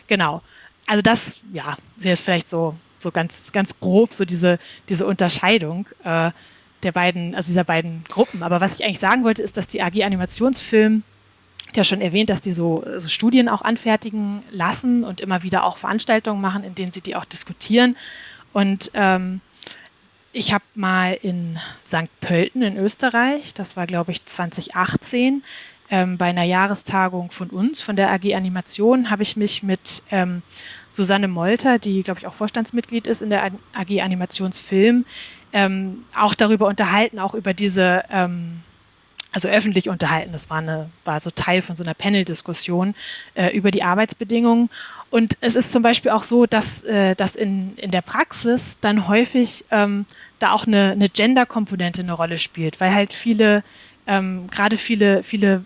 [0.07, 0.41] Genau.
[0.85, 6.31] Also das, ja, ist vielleicht so, so ganz, ganz grob so diese, diese Unterscheidung äh,
[6.83, 8.43] der beiden, also dieser beiden Gruppen.
[8.43, 11.03] Aber was ich eigentlich sagen wollte, ist, dass die AG Animationsfilm
[11.75, 15.77] ja schon erwähnt, dass die so, so, Studien auch anfertigen lassen und immer wieder auch
[15.77, 17.95] Veranstaltungen machen, in denen sie die auch diskutieren.
[18.51, 19.41] Und ähm,
[20.31, 22.09] ich habe mal in St.
[22.19, 25.43] Pölten in Österreich, das war glaube ich 2018,
[25.89, 30.41] ähm, bei einer Jahrestagung von uns, von der AG Animation, habe ich mich mit ähm,
[30.89, 35.05] Susanne Molter, die glaube ich auch Vorstandsmitglied ist in der AG Animationsfilm,
[35.53, 38.61] ähm, auch darüber unterhalten, auch über diese ähm,
[39.33, 40.31] also öffentlich unterhalten.
[40.31, 42.93] Das war, eine, war so Teil von so einer Panel-Diskussion
[43.33, 44.69] äh, über die Arbeitsbedingungen.
[45.09, 49.07] Und es ist zum Beispiel auch so, dass, äh, dass in, in der Praxis dann
[49.07, 50.05] häufig ähm,
[50.39, 53.63] da auch eine, eine Gender-Komponente eine Rolle spielt, weil halt viele,
[54.05, 55.65] ähm, gerade viele, viele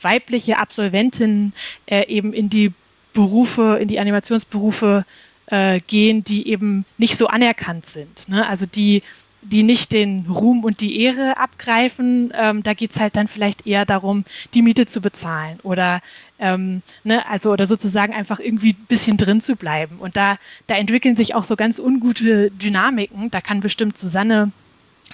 [0.00, 1.52] weibliche Absolventinnen
[1.86, 2.72] äh, eben in die
[3.14, 5.04] Berufe, in die Animationsberufe
[5.46, 8.28] äh, gehen, die eben nicht so anerkannt sind.
[8.28, 8.46] Ne?
[8.46, 9.02] Also die
[9.42, 12.32] die nicht den Ruhm und die Ehre abgreifen.
[12.34, 14.24] Ähm, da geht es halt dann vielleicht eher darum,
[14.54, 16.00] die Miete zu bezahlen oder
[16.38, 19.96] ähm, ne, also oder sozusagen einfach irgendwie ein bisschen drin zu bleiben.
[19.98, 23.30] Und da, da entwickeln sich auch so ganz ungute Dynamiken.
[23.30, 24.52] Da kann bestimmt Susanne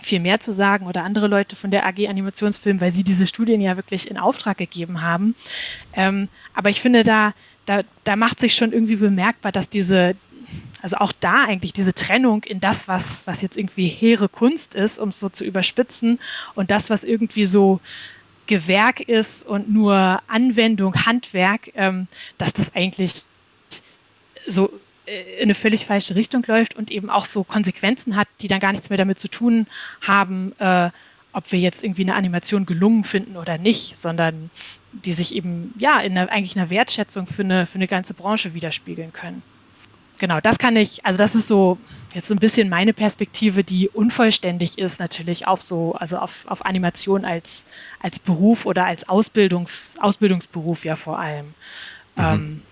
[0.03, 3.61] viel mehr zu sagen oder andere Leute von der AG Animationsfilm, weil sie diese Studien
[3.61, 5.35] ja wirklich in Auftrag gegeben haben.
[5.93, 7.33] Ähm, aber ich finde, da,
[7.67, 10.17] da, da macht sich schon irgendwie bemerkbar, dass diese,
[10.85, 14.99] also auch da eigentlich diese Trennung in das, was, was jetzt irgendwie hehre Kunst ist,
[14.99, 16.21] um es so zu überspitzen,
[16.55, 17.81] und das, was irgendwie so
[18.49, 22.07] Gewerk ist und nur Anwendung, Handwerk, ähm,
[22.37, 23.23] dass das eigentlich
[24.47, 28.49] so äh, in eine völlig falsche Richtung läuft und eben auch so Konsequenzen hat, die
[28.49, 29.67] dann gar nichts mehr damit zu tun
[30.03, 30.91] haben, äh,
[31.33, 34.51] ob wir jetzt irgendwie eine Animation gelungen finden oder nicht, sondern
[34.93, 38.53] die sich eben ja in einer, eigentlich einer Wertschätzung für eine, für eine ganze Branche
[38.53, 39.43] widerspiegeln können
[40.19, 41.79] genau, das kann ich, also das ist so
[42.15, 46.65] jetzt so ein bisschen meine Perspektive, die unvollständig ist natürlich auf so, also auf, auf
[46.65, 47.67] Animation als,
[48.01, 51.47] als Beruf oder als Ausbildungs, Ausbildungsberuf ja vor allem.
[52.17, 52.23] Mhm.
[52.23, 52.63] Ähm,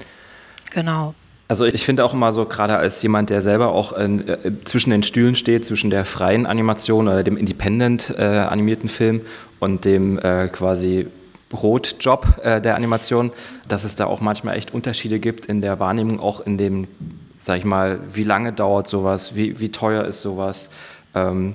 [0.71, 1.15] genau.
[1.49, 4.91] Also ich finde auch immer so, gerade als jemand, der selber auch in, äh, zwischen
[4.91, 9.21] den Stühlen steht, zwischen der freien Animation oder dem independent äh, animierten Film
[9.59, 11.09] und dem äh, quasi
[11.51, 13.33] Brotjob äh, der Animation,
[13.69, 16.89] dass es da auch manchmal echt Unterschiede gibt in der Wahrnehmung, auch in dem
[17.43, 20.71] sag ich mal, wie lange dauert sowas, wie, wie teuer ist sowas.
[21.13, 21.55] Ähm,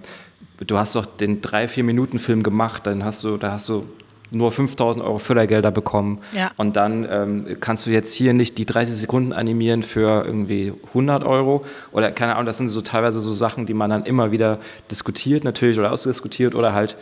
[0.60, 3.88] du hast doch den drei, vier Minuten Film gemacht, dann hast du, da hast du
[4.30, 6.20] nur 5000 Euro Fördergelder bekommen.
[6.36, 6.52] Ja.
[6.58, 11.24] Und dann ähm, kannst du jetzt hier nicht die 30 Sekunden animieren für irgendwie 100
[11.24, 11.64] Euro.
[11.94, 14.60] Oder keine Ahnung, das sind so teilweise so Sachen, die man dann immer wieder
[14.92, 16.98] diskutiert natürlich oder ausdiskutiert oder halt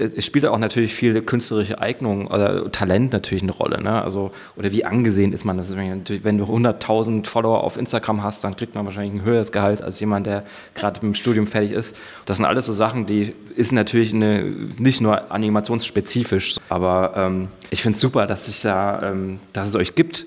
[0.00, 3.82] es spielt auch natürlich viel künstlerische Eignung oder Talent natürlich eine Rolle.
[3.82, 4.02] Ne?
[4.02, 5.76] Also, oder wie angesehen ist man das?
[5.76, 10.00] Wenn du 100.000 Follower auf Instagram hast, dann kriegt man wahrscheinlich ein höheres Gehalt als
[10.00, 11.98] jemand, der gerade mit dem Studium fertig ist.
[12.24, 14.42] Das sind alles so Sachen, die ist natürlich eine,
[14.78, 19.74] nicht nur animationsspezifisch, aber ähm, ich finde es super, dass, ich da, ähm, dass es
[19.74, 20.26] euch gibt.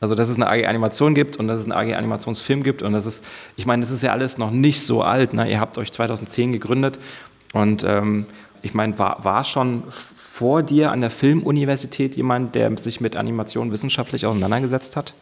[0.00, 2.92] Also, dass es eine AG Animation gibt und dass es einen AG Animationsfilm gibt und
[2.92, 3.24] das ist,
[3.56, 5.34] ich meine, das ist ja alles noch nicht so alt.
[5.34, 5.48] Ne?
[5.50, 6.98] Ihr habt euch 2010 gegründet
[7.52, 8.26] und ähm,
[8.64, 13.70] ich meine, war, war schon vor dir an der Filmuniversität jemand, der sich mit Animation
[13.72, 15.12] wissenschaftlich auseinandergesetzt hat?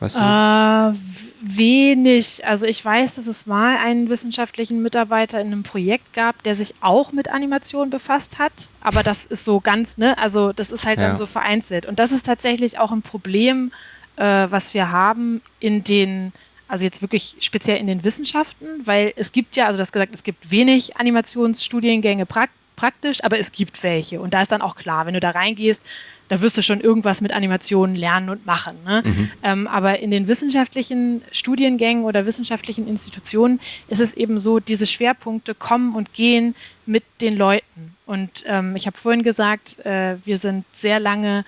[0.00, 0.20] Weißt du?
[0.20, 0.94] Äh,
[1.40, 2.46] wenig.
[2.46, 6.74] Also ich weiß, dass es mal einen wissenschaftlichen Mitarbeiter in einem Projekt gab, der sich
[6.82, 8.68] auch mit Animation befasst hat.
[8.82, 10.18] Aber das ist so ganz, ne?
[10.18, 11.08] Also das ist halt ja.
[11.08, 11.86] dann so vereinzelt.
[11.86, 13.72] Und das ist tatsächlich auch ein Problem,
[14.16, 16.32] äh, was wir haben in den
[16.68, 20.22] also jetzt wirklich speziell in den Wissenschaften, weil es gibt ja, also das gesagt, es
[20.22, 24.20] gibt wenig Animationsstudiengänge praktisch praktisch, aber es gibt welche.
[24.20, 25.82] Und da ist dann auch klar, wenn du da reingehst,
[26.28, 28.78] da wirst du schon irgendwas mit Animationen lernen und machen.
[28.84, 29.02] Ne?
[29.04, 29.30] Mhm.
[29.42, 35.54] Ähm, aber in den wissenschaftlichen Studiengängen oder wissenschaftlichen Institutionen ist es eben so, diese Schwerpunkte
[35.54, 36.54] kommen und gehen
[36.86, 37.96] mit den Leuten.
[38.06, 41.44] Und ähm, ich habe vorhin gesagt, äh, wir sind sehr lange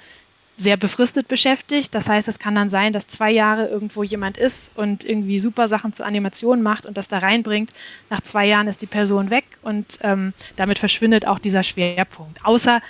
[0.56, 1.94] sehr befristet beschäftigt.
[1.94, 5.68] Das heißt, es kann dann sein, dass zwei Jahre irgendwo jemand ist und irgendwie super
[5.68, 7.70] Sachen zur Animation macht und das da reinbringt.
[8.10, 12.44] Nach zwei Jahren ist die Person weg und ähm, damit verschwindet auch dieser Schwerpunkt.
[12.44, 12.80] Außer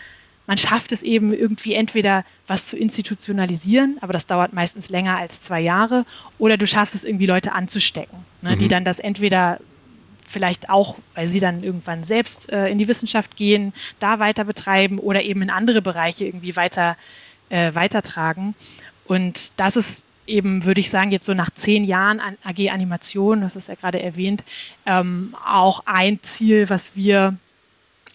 [0.47, 5.41] man schafft es eben irgendwie entweder was zu institutionalisieren, aber das dauert meistens länger als
[5.41, 6.05] zwei Jahre,
[6.39, 8.59] oder du schaffst es irgendwie Leute anzustecken, ne, mhm.
[8.59, 9.59] die dann das entweder
[10.27, 14.99] vielleicht auch, weil sie dann irgendwann selbst äh, in die Wissenschaft gehen, da weiter betreiben
[14.99, 16.97] oder eben in andere Bereiche irgendwie weiter
[17.55, 18.57] äh, weitertragen.
[19.07, 23.43] Und das ist eben, würde ich sagen, jetzt so nach zehn Jahren an AG Animation,
[23.43, 24.43] das ist ja gerade erwähnt,
[24.87, 27.37] ähm, auch ein Ziel, was wir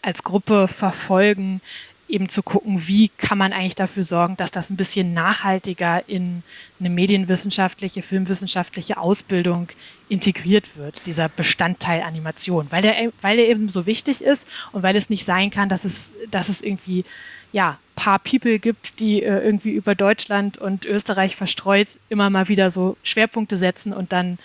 [0.02, 1.62] als Gruppe verfolgen,
[2.10, 6.44] eben zu gucken, wie kann man eigentlich dafür sorgen, dass das ein bisschen nachhaltiger in
[6.80, 9.70] eine medienwissenschaftliche, filmwissenschaftliche Ausbildung
[10.10, 14.96] integriert wird, dieser Bestandteil Animation, weil der, weil der eben so wichtig ist und weil
[14.96, 17.06] es nicht sein kann, dass es, dass es irgendwie
[17.52, 22.70] ja, paar People gibt, die äh, irgendwie über Deutschland und Österreich verstreut immer mal wieder
[22.70, 24.38] so Schwerpunkte setzen und dann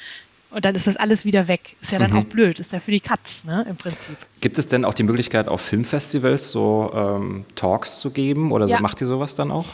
[0.50, 1.74] und dann ist das alles wieder weg.
[1.82, 2.18] Ist ja dann mhm.
[2.18, 4.16] auch blöd, ist ja für die Katz, ne, im Prinzip.
[4.40, 8.76] Gibt es denn auch die Möglichkeit, auf Filmfestivals so ähm, Talks zu geben oder ja.
[8.76, 9.66] so, macht ihr sowas dann auch?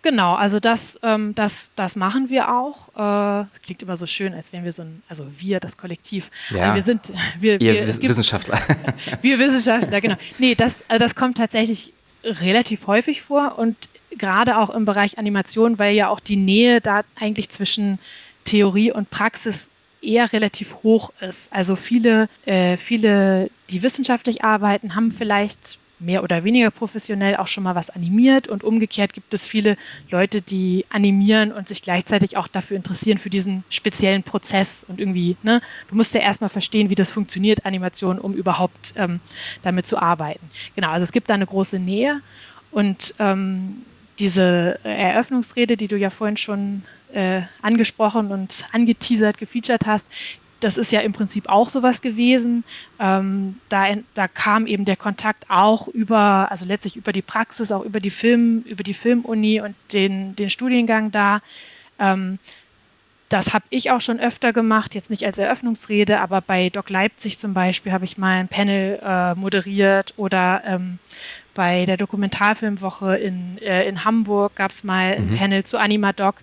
[0.00, 2.88] Genau, also das, ähm, das, das machen wir auch.
[2.94, 6.30] Äh, klingt immer so schön, als wären wir so ein, also wir, das Kollektiv.
[6.50, 6.74] Ja.
[6.74, 8.58] Wir sind, wir, Ihr wir, Wissenschaftler.
[9.22, 10.16] wir Wissenschaftler, genau.
[10.38, 11.92] Nee, das, also das kommt tatsächlich
[12.26, 13.76] relativ häufig vor und
[14.10, 17.98] gerade auch im Bereich Animation, weil ja auch die Nähe da eigentlich zwischen
[18.44, 19.68] Theorie und Praxis
[20.02, 21.52] eher relativ hoch ist.
[21.52, 27.64] Also viele, äh, viele, die wissenschaftlich arbeiten, haben vielleicht mehr oder weniger professionell auch schon
[27.64, 29.76] mal was animiert und umgekehrt gibt es viele
[30.10, 35.36] Leute, die animieren und sich gleichzeitig auch dafür interessieren für diesen speziellen Prozess und irgendwie,
[35.42, 39.20] ne, du musst ja erstmal verstehen, wie das funktioniert, Animation, um überhaupt ähm,
[39.62, 40.50] damit zu arbeiten.
[40.74, 42.20] Genau, also es gibt da eine große Nähe
[42.70, 43.82] und ähm,
[44.18, 46.82] diese Eröffnungsrede, die du ja vorhin schon
[47.12, 50.06] äh, angesprochen und angeteasert, gefeatured hast,
[50.60, 52.64] das ist ja im Prinzip auch sowas gewesen.
[52.98, 57.84] Ähm, da, da kam eben der Kontakt auch über, also letztlich über die Praxis, auch
[57.84, 61.42] über die Film, über die Filmuni und den, den Studiengang da.
[61.98, 62.38] Ähm,
[63.28, 67.38] das habe ich auch schon öfter gemacht, jetzt nicht als Eröffnungsrede, aber bei Doc Leipzig
[67.38, 70.98] zum Beispiel habe ich mal ein Panel äh, moderiert oder ähm,
[71.56, 75.32] bei der Dokumentarfilmwoche in, äh, in Hamburg gab es mal mhm.
[75.32, 76.36] ein Panel zu Animadoc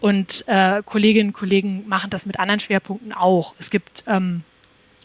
[0.00, 3.54] und äh, Kolleginnen und Kollegen machen das mit anderen Schwerpunkten auch.
[3.60, 4.42] Es gibt ähm,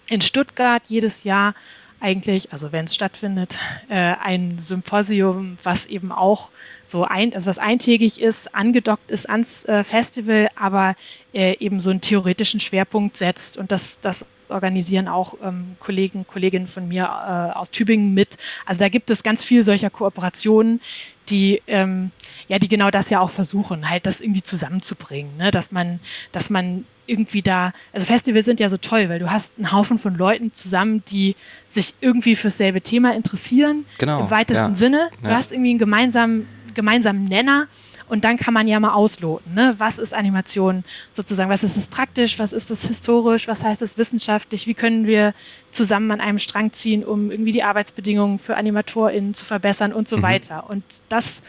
[0.07, 1.53] in Stuttgart jedes Jahr
[1.99, 3.57] eigentlich, also wenn es stattfindet,
[3.89, 6.49] äh, ein Symposium, was eben auch
[6.85, 10.95] so ein, also was eintägig ist, angedockt ist ans äh, Festival, aber
[11.33, 16.67] äh, eben so einen theoretischen Schwerpunkt setzt und das, das organisieren auch ähm, Kollegen, Kolleginnen
[16.67, 18.37] von mir äh, aus Tübingen mit.
[18.65, 20.81] Also da gibt es ganz viel solcher Kooperationen,
[21.29, 22.11] die ähm,
[22.49, 25.51] ja, die genau das ja auch versuchen, halt das irgendwie zusammenzubringen, ne?
[25.51, 25.99] dass man,
[26.31, 29.99] dass man irgendwie da, also Festivals sind ja so toll, weil du hast einen Haufen
[29.99, 31.35] von Leuten zusammen, die
[31.67, 35.09] sich irgendwie fürs selbe Thema interessieren, genau, im weitesten ja, Sinne.
[35.21, 35.35] Du ja.
[35.35, 37.67] hast irgendwie einen gemeinsamen, gemeinsamen Nenner
[38.09, 39.75] und dann kann man ja mal ausloten, ne?
[39.77, 40.83] was ist Animation
[41.13, 45.05] sozusagen, was ist es praktisch, was ist es historisch, was heißt es wissenschaftlich, wie können
[45.05, 45.33] wir
[45.71, 50.17] zusammen an einem Strang ziehen, um irgendwie die Arbeitsbedingungen für AnimatorInnen zu verbessern und so
[50.17, 50.23] mhm.
[50.23, 50.69] weiter.
[50.69, 51.41] Und das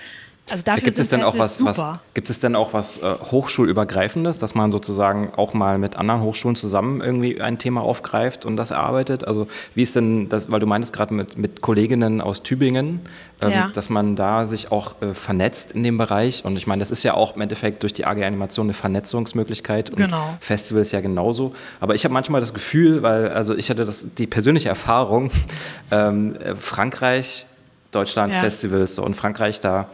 [0.50, 1.82] also dafür gibt es denn auch was, was,
[2.14, 6.56] gibt es denn auch was äh, hochschulübergreifendes, dass man sozusagen auch mal mit anderen Hochschulen
[6.56, 9.24] zusammen irgendwie ein Thema aufgreift und das erarbeitet?
[9.24, 13.00] Also wie ist denn das, weil du meintest gerade mit, mit Kolleginnen aus Tübingen,
[13.42, 13.68] ähm, ja.
[13.68, 17.02] dass man da sich auch äh, vernetzt in dem Bereich und ich meine, das ist
[17.02, 20.36] ja auch im Endeffekt durch die AG Animation eine Vernetzungsmöglichkeit und genau.
[20.40, 21.54] Festivals ja genauso.
[21.80, 25.30] Aber ich habe manchmal das Gefühl, weil also ich hatte das die persönliche Erfahrung,
[25.90, 27.46] ähm, Frankreich,
[27.92, 28.40] Deutschland ja.
[28.40, 29.88] Festivals so, und Frankreich da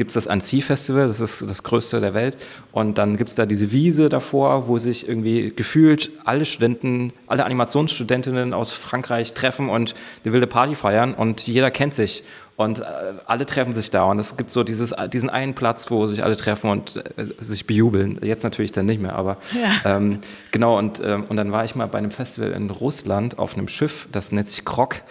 [0.00, 2.38] gibt es das Annecy-Festival, das ist das größte der Welt.
[2.72, 7.44] Und dann gibt es da diese Wiese davor, wo sich irgendwie gefühlt alle Studenten, alle
[7.44, 9.92] Animationsstudentinnen aus Frankreich treffen und
[10.24, 12.24] eine wilde Party feiern und jeder kennt sich.
[12.56, 12.84] Und äh,
[13.26, 16.34] alle treffen sich da und es gibt so dieses, diesen einen Platz, wo sich alle
[16.34, 18.18] treffen und äh, sich bejubeln.
[18.22, 19.96] Jetzt natürlich dann nicht mehr, aber ja.
[19.96, 20.20] ähm,
[20.50, 20.78] genau.
[20.78, 24.08] Und, ähm, und dann war ich mal bei einem Festival in Russland auf einem Schiff,
[24.12, 25.02] das nennt sich Krok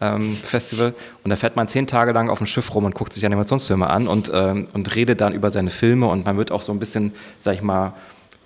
[0.00, 0.94] ähm, Festival.
[1.24, 3.88] Und da fährt man zehn Tage lang auf dem Schiff rum und guckt sich Animationsfilme
[3.88, 6.06] an und, ähm, und redet dann über seine Filme.
[6.08, 7.94] Und man wird auch so ein bisschen, sag ich mal,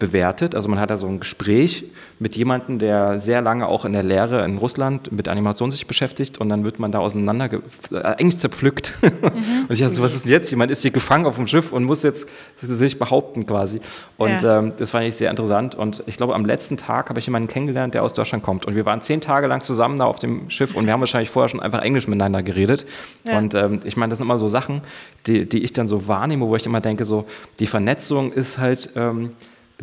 [0.01, 0.57] bewertet.
[0.57, 1.85] Also man hat da so ein Gespräch
[2.19, 6.39] mit jemandem, der sehr lange auch in der Lehre in Russland mit Animation sich beschäftigt
[6.39, 7.61] und dann wird man da auseinander,
[7.93, 8.99] äh, eigentlich zerpflückt.
[9.03, 9.09] Mhm.
[9.69, 10.51] und ich dachte so, was ist denn jetzt?
[10.51, 12.27] Jemand ist hier gefangen auf dem Schiff und muss jetzt
[12.57, 13.81] sich behaupten quasi.
[14.17, 14.59] Und ja.
[14.59, 17.49] ähm, das fand ich sehr interessant und ich glaube, am letzten Tag habe ich jemanden
[17.49, 20.51] kennengelernt, der aus Deutschland kommt und wir waren zehn Tage lang zusammen da auf dem
[20.51, 22.87] Schiff und wir haben wahrscheinlich vorher schon einfach Englisch miteinander geredet.
[23.27, 23.37] Ja.
[23.39, 24.81] Und ähm, ich meine, das sind immer so Sachen,
[25.27, 27.27] die, die ich dann so wahrnehme, wo ich immer denke, so
[27.59, 28.91] die Vernetzung ist halt...
[28.97, 29.33] Ähm,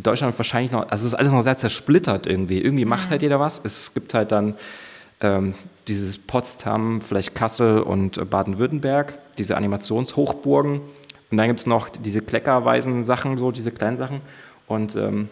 [0.04, 2.62] Deutschland wahrscheinlich noch, also es ist alles noch sehr zersplittert irgendwie.
[2.62, 3.12] Irgendwie macht mhm.
[3.12, 3.62] halt jeder was.
[3.64, 4.56] Es gibt halt dann
[5.22, 5.56] ähm,
[5.88, 10.82] dieses Potsdam, vielleicht Kassel und Baden-Württemberg, diese Animationshochburgen.
[11.30, 14.22] Und dann gibt es noch diese kleckerweisen Sachen, so diese kleinen Sachen.
[14.68, 15.30] Und ähm,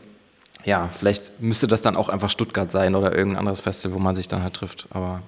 [0.63, 4.15] ja, vielleicht müsste das dann auch einfach Stuttgart sein oder irgendein anderes Festival, wo man
[4.15, 4.87] sich dann halt trifft.
[4.91, 5.21] Aber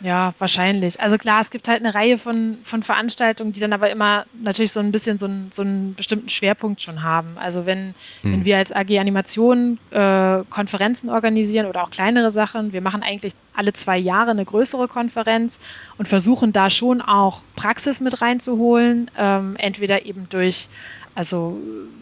[0.00, 1.00] ja, wahrscheinlich.
[1.00, 4.72] Also klar, es gibt halt eine Reihe von, von Veranstaltungen, die dann aber immer natürlich
[4.72, 7.38] so ein bisschen so, ein, so einen bestimmten Schwerpunkt schon haben.
[7.38, 8.32] Also wenn, hm.
[8.32, 13.34] wenn wir als AG Animation äh, Konferenzen organisieren oder auch kleinere Sachen, wir machen eigentlich
[13.54, 15.60] alle zwei Jahre eine größere Konferenz
[15.96, 20.68] und versuchen da schon auch Praxis mit reinzuholen, ähm, entweder eben durch
[21.14, 21.58] also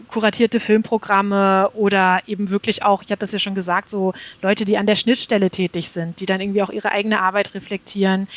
[0.07, 4.77] kuratierte Filmprogramme oder eben wirklich auch, ich habe das ja schon gesagt, so Leute, die
[4.77, 8.27] an der Schnittstelle tätig sind, die dann irgendwie auch ihre eigene Arbeit reflektieren.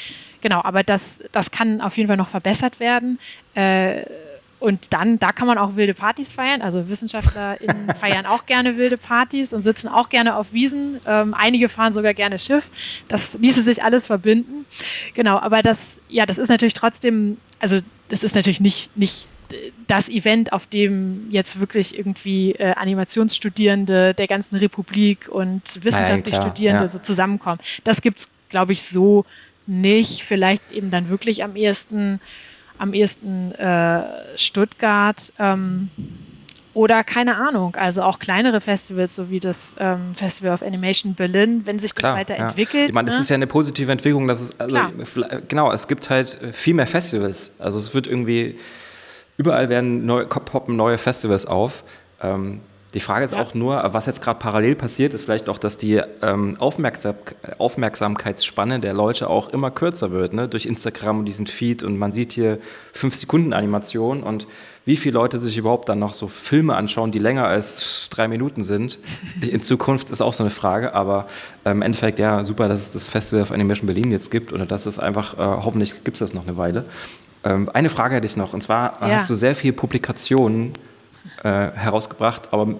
[0.41, 3.18] Genau, aber das, das kann auf jeden Fall noch verbessert werden.
[3.55, 4.05] Äh,
[4.59, 6.62] und dann, da kann man auch wilde Partys feiern.
[6.62, 11.01] Also WissenschaftlerInnen feiern auch gerne wilde Partys und sitzen auch gerne auf Wiesen.
[11.07, 12.64] Ähm, einige fahren sogar gerne Schiff.
[13.09, 14.64] Das ließe sich alles verbinden.
[15.14, 19.27] Genau, aber das, ja, das ist natürlich trotzdem, also das ist natürlich nicht, nicht
[19.86, 26.42] das Event, auf dem jetzt wirklich irgendwie äh, Animationsstudierende der ganzen Republik und wissenschaftliche ja,
[26.42, 26.88] Studierende ja.
[26.88, 27.61] so zusammenkommen.
[27.84, 29.24] Das gibt es, glaube ich, so
[29.66, 30.22] nicht.
[30.22, 32.20] Vielleicht eben dann wirklich am ehesten,
[32.78, 34.03] am ehesten äh,
[34.36, 35.32] Stuttgart.
[35.38, 35.90] Ähm,
[36.76, 41.62] oder keine Ahnung, also auch kleinere Festivals, so wie das ähm, Festival of Animation Berlin,
[41.64, 42.82] wenn sich das Klar, weiterentwickelt.
[42.82, 42.88] Ja.
[42.88, 43.12] Ich meine, ne?
[43.12, 44.76] das ist ja eine positive Entwicklung, dass es, also,
[45.49, 47.53] genau, es gibt halt viel mehr Festivals.
[47.59, 48.57] Also es wird irgendwie
[49.37, 51.84] Überall werden neu, poppen neue Festivals auf.
[52.22, 52.61] Ähm,
[52.97, 53.41] die Frage ist ja.
[53.41, 57.16] auch nur, was jetzt gerade parallel passiert, ist vielleicht auch, dass die ähm, Aufmerksam
[57.59, 60.49] Aufmerksamkeitsspanne der Leute auch immer kürzer wird, ne?
[60.49, 62.59] durch Instagram und diesen Feed und man sieht hier
[62.95, 64.47] 5-Sekunden-Animationen und
[64.87, 68.64] wie viele Leute sich überhaupt dann noch so Filme anschauen, die länger als drei Minuten
[68.64, 69.01] sind.
[69.43, 71.26] In Zukunft ist auch so eine Frage, aber
[71.66, 74.64] ähm, im Endeffekt ja super, dass es das Festival of Animation Berlin jetzt gibt oder
[74.64, 76.84] dass es einfach, äh, hoffentlich gibt es das noch eine Weile.
[77.47, 79.18] Ähm, eine Frage hätte ich noch, und zwar ja.
[79.18, 80.72] hast du sehr viele Publikationen
[81.44, 82.74] äh, herausgebracht, aber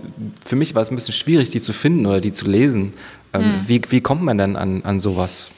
[0.44, 2.94] für mich war es ein bisschen schwierig, die zu finden oder die zu lesen.
[3.32, 3.68] Ähm, hm.
[3.68, 5.50] wie, wie kommt man denn an, an sowas?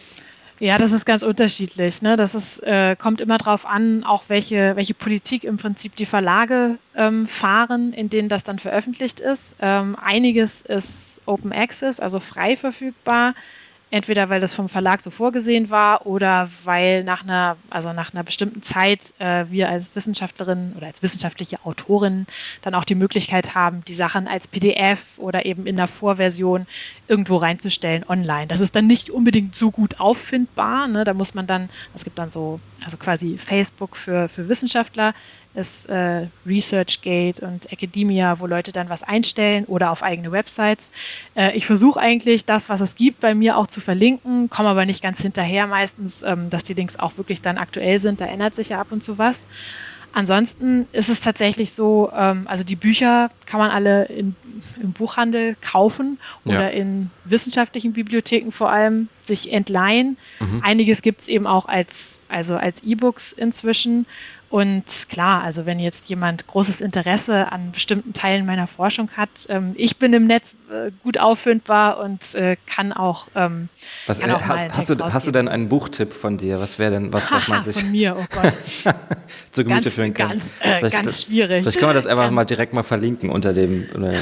[0.61, 2.03] Ja, das ist ganz unterschiedlich.
[2.03, 2.17] Ne?
[2.17, 6.79] Das ist, äh, kommt immer darauf an, auch welche, welche Politik im Prinzip die Verlage
[6.97, 9.55] ähm, fahren, in denen das dann veröffentlicht ist.
[9.61, 13.35] Ähm, einiges ist Open Access, also frei verfügbar
[13.91, 18.23] entweder weil das vom Verlag so vorgesehen war oder weil nach einer, also nach einer
[18.23, 22.27] bestimmten Zeit äh, wir als Wissenschaftlerin oder als wissenschaftliche Autorin
[22.63, 26.67] dann auch die Möglichkeit haben, die Sachen als PDF oder eben in der Vorversion
[27.09, 28.47] irgendwo reinzustellen online.
[28.47, 30.87] Das ist dann nicht unbedingt so gut auffindbar.
[30.89, 31.05] Ne?
[31.05, 35.15] Da muss man dann, es gibt dann so, also quasi Facebook für, für Wissenschaftler
[35.59, 40.93] ist äh, ResearchGate und Academia, wo Leute dann was einstellen oder auf eigene Websites.
[41.35, 44.87] Äh, ich versuche eigentlich das, was es gibt, bei mir auch zu verlinken, komme aber
[44.87, 48.21] nicht ganz hinterher meistens, ähm, dass die Links auch wirklich dann aktuell sind.
[48.21, 49.45] Da ändert sich ja ab und zu was.
[50.13, 54.35] Ansonsten ist es tatsächlich so, ähm, also die Bücher kann man alle in,
[54.83, 56.69] im Buchhandel kaufen oder ja.
[56.69, 60.17] in wissenschaftlichen Bibliotheken vor allem sich entleihen.
[60.41, 60.63] Mhm.
[60.65, 64.07] Einiges gibt es eben auch als, also als E-Books inzwischen.
[64.51, 69.75] Und klar, also wenn jetzt jemand großes Interesse an bestimmten Teilen meiner Forschung hat, ähm,
[69.77, 73.29] ich bin im Netz äh, gut auffindbar und äh, kann auch.
[73.35, 73.69] Ähm,
[74.07, 76.61] was, kann auch äh, hast, hast, du, hast du denn einen Buchtipp von dir?
[76.61, 78.17] Was wäre denn was, was man sich von mir?
[78.19, 78.55] Oh Gott.
[79.51, 80.41] zu Gemüte führen kann?
[80.63, 81.63] Ganz, äh, ganz schwierig.
[81.63, 83.87] Vielleicht können wir das einfach ganz, mal direkt mal verlinken unter dem.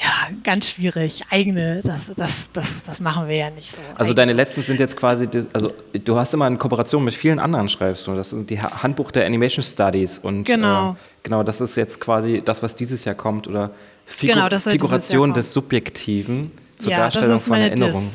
[0.00, 1.22] Ja, ganz schwierig.
[1.30, 3.80] Eigene, das, das, das, das machen wir ja nicht so.
[3.90, 4.14] Also Eigene.
[4.14, 8.06] deine letzten sind jetzt quasi, also du hast immer in Kooperation mit vielen anderen schreibst
[8.06, 8.14] du.
[8.14, 12.42] Das sind die Handbuch der Animation Studies und genau, äh, genau das ist jetzt quasi
[12.44, 13.70] das, was dieses Jahr kommt oder
[14.06, 18.10] Figur genau, Figuration des Subjektiven zur ja, Darstellung von Erinnerungen.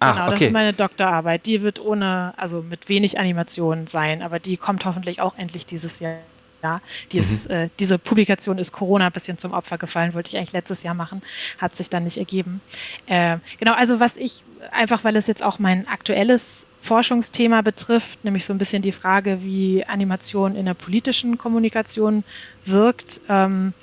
[0.00, 0.32] Ah, genau, okay.
[0.32, 1.46] das ist meine Doktorarbeit.
[1.46, 6.00] Die wird ohne, also mit wenig Animationen sein, aber die kommt hoffentlich auch endlich dieses
[6.00, 6.16] Jahr
[6.62, 6.80] ja,
[7.12, 7.54] die ist, mhm.
[7.54, 10.94] äh, diese Publikation ist Corona ein bisschen zum Opfer gefallen, wollte ich eigentlich letztes Jahr
[10.94, 11.22] machen,
[11.58, 12.60] hat sich dann nicht ergeben.
[13.06, 14.42] Äh, genau, also was ich,
[14.72, 19.42] einfach weil es jetzt auch mein aktuelles Forschungsthema betrifft, nämlich so ein bisschen die Frage,
[19.42, 22.24] wie Animation in der politischen Kommunikation
[22.64, 23.74] wirkt ähm,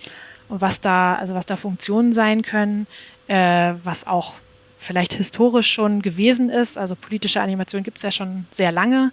[0.49, 2.87] und was da, also was da Funktionen sein können,
[3.27, 4.33] äh, was auch
[4.79, 6.77] vielleicht historisch schon gewesen ist.
[6.77, 9.11] Also politische Animation gibt es ja schon sehr lange.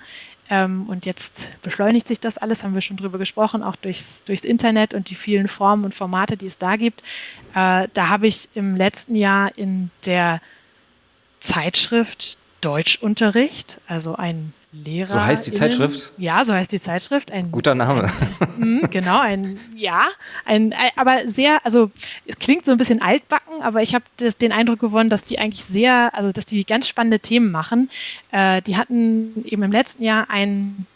[0.53, 4.45] Ähm, und jetzt beschleunigt sich das alles, haben wir schon drüber gesprochen, auch durchs, durchs
[4.45, 7.01] Internet und die vielen Formen und Formate, die es da gibt.
[7.55, 10.43] Äh, da habe ich im letzten Jahr in der
[11.41, 15.07] Zeitschrift Deutschunterricht, also ein Lehrer.
[15.07, 16.15] So heißt die Zeitschrift?
[16.17, 17.31] Ja, so heißt die Zeitschrift.
[17.31, 18.11] Ein, Guter Name.
[18.41, 20.07] Ein, mhm, genau, ein, ja,
[20.47, 21.91] ein, aber sehr, also
[22.25, 24.05] es klingt so ein bisschen altbacken, aber ich habe
[24.41, 27.91] den Eindruck gewonnen, dass die eigentlich sehr, also dass die ganz spannende Themen machen.
[28.31, 30.87] Äh, die hatten eben im letzten Jahr ein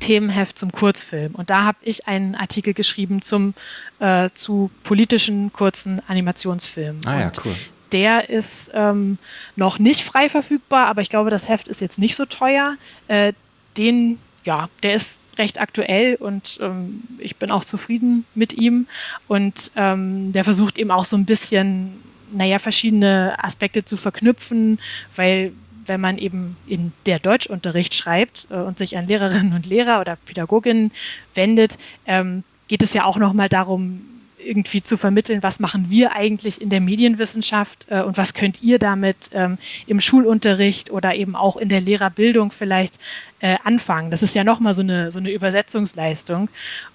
[0.00, 3.54] Themenheft zum Kurzfilm und da habe ich einen Artikel geschrieben zum
[4.00, 7.06] äh, zu politischen kurzen Animationsfilmen.
[7.06, 7.54] Ah ja, cool
[7.92, 9.18] der ist ähm,
[9.56, 12.76] noch nicht frei verfügbar, aber ich glaube, das Heft ist jetzt nicht so teuer.
[13.08, 13.32] Äh,
[13.76, 18.86] den, ja, der ist recht aktuell und ähm, ich bin auch zufrieden mit ihm.
[19.28, 24.78] Und ähm, der versucht eben auch so ein bisschen, naja, verschiedene Aspekte zu verknüpfen,
[25.16, 25.52] weil
[25.86, 30.16] wenn man eben in der Deutschunterricht schreibt äh, und sich an Lehrerinnen und Lehrer oder
[30.16, 30.92] Pädagoginnen
[31.34, 34.02] wendet, ähm, geht es ja auch nochmal darum,
[34.44, 38.78] irgendwie zu vermitteln, was machen wir eigentlich in der Medienwissenschaft äh, und was könnt ihr
[38.78, 42.98] damit ähm, im Schulunterricht oder eben auch in der Lehrerbildung vielleicht
[43.40, 44.10] äh, anfangen.
[44.10, 46.48] Das ist ja nochmal so eine, so eine Übersetzungsleistung.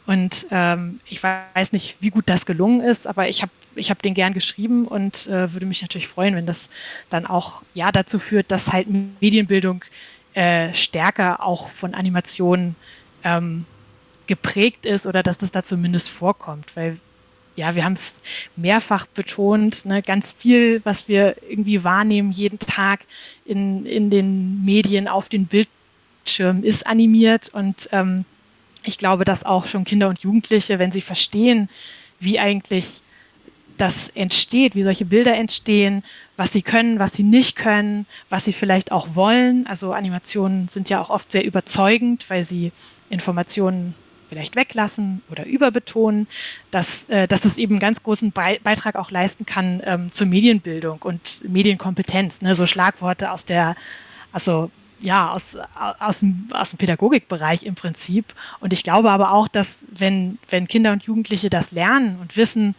[0.05, 4.01] Und ähm, ich weiß nicht, wie gut das gelungen ist, aber ich habe ich hab
[4.01, 6.69] den gern geschrieben und äh, würde mich natürlich freuen, wenn das
[7.09, 8.87] dann auch ja dazu führt, dass halt
[9.19, 9.83] Medienbildung
[10.33, 12.75] äh, stärker auch von Animationen
[13.23, 13.65] ähm,
[14.27, 16.99] geprägt ist oder dass das da zumindest vorkommt, weil
[17.57, 18.15] ja, wir haben es
[18.55, 23.01] mehrfach betont, ne, ganz viel, was wir irgendwie wahrnehmen jeden Tag
[23.45, 27.49] in, in den Medien, auf den Bildschirmen, ist animiert.
[27.49, 28.25] Und ähm,
[28.83, 31.67] ich glaube, dass auch schon Kinder und Jugendliche, wenn sie verstehen,
[32.19, 33.01] wie eigentlich
[33.77, 36.03] das entsteht, wie solche Bilder entstehen,
[36.35, 39.65] was sie können, was sie nicht können, was sie vielleicht auch wollen.
[39.65, 42.71] Also Animationen sind ja auch oft sehr überzeugend, weil sie
[43.09, 43.95] Informationen
[44.29, 46.27] vielleicht weglassen oder überbetonen,
[46.71, 50.27] dass, äh, dass das eben einen ganz großen Be Beitrag auch leisten kann ähm, zur
[50.27, 52.41] Medienbildung und Medienkompetenz.
[52.41, 52.55] Ne?
[52.55, 53.75] So Schlagworte aus der,
[54.31, 55.55] also ja, aus,
[55.99, 58.33] aus, dem, aus dem Pädagogikbereich im Prinzip.
[58.59, 62.75] Und ich glaube aber auch, dass wenn, wenn Kinder und Jugendliche das lernen und wissen,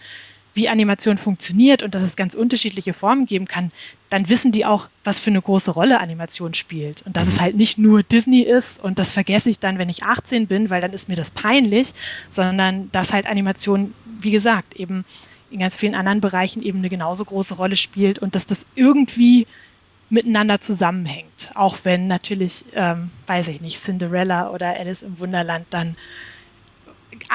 [0.58, 3.70] wie Animation funktioniert und dass es ganz unterschiedliche Formen geben kann,
[4.10, 7.02] dann wissen die auch, was für eine große Rolle Animation spielt.
[7.06, 7.32] Und dass mhm.
[7.32, 10.68] es halt nicht nur Disney ist und das vergesse ich dann, wenn ich 18 bin,
[10.68, 11.94] weil dann ist mir das peinlich,
[12.28, 15.04] sondern dass halt Animation, wie gesagt, eben
[15.50, 19.46] in ganz vielen anderen Bereichen eben eine genauso große Rolle spielt und dass das irgendwie
[20.10, 21.52] miteinander zusammenhängt.
[21.54, 25.96] Auch wenn natürlich, ähm, weiß ich nicht, Cinderella oder Alice im Wunderland dann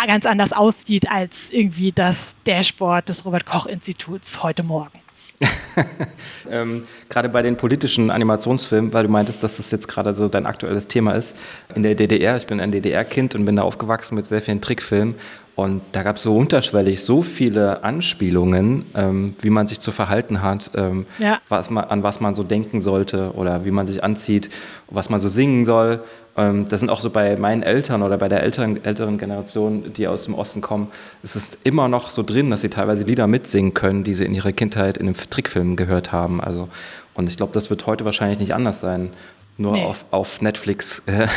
[0.07, 4.99] ganz anders aussieht als irgendwie das Dashboard des Robert Koch Instituts heute Morgen.
[6.49, 10.45] ähm, gerade bei den politischen Animationsfilmen, weil du meintest, dass das jetzt gerade so dein
[10.45, 11.35] aktuelles Thema ist.
[11.75, 15.15] In der DDR, ich bin ein DDR-Kind und bin da aufgewachsen mit sehr vielen Trickfilmen.
[15.55, 20.41] Und da gab es so unterschwellig so viele Anspielungen, ähm, wie man sich zu verhalten
[20.41, 21.39] hat, ähm, ja.
[21.47, 24.49] was man, an was man so denken sollte oder wie man sich anzieht,
[24.89, 26.01] was man so singen soll.
[26.35, 30.07] Ähm, das sind auch so bei meinen Eltern oder bei der älteren, älteren Generation, die
[30.07, 30.87] aus dem Osten kommen,
[31.21, 34.33] ist es immer noch so drin, dass sie teilweise Lieder mitsingen können, die sie in
[34.33, 36.41] ihrer Kindheit in einem Trickfilm gehört haben.
[36.41, 36.67] Also,
[37.13, 39.11] und ich glaube, das wird heute wahrscheinlich nicht anders sein.
[39.57, 39.83] Nur nee.
[39.83, 41.27] auf, auf Netflix äh,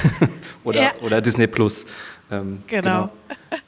[0.64, 0.90] oder, ja.
[1.02, 1.84] oder Disney Plus.
[2.30, 3.10] Ähm, genau.
[3.10, 3.10] genau.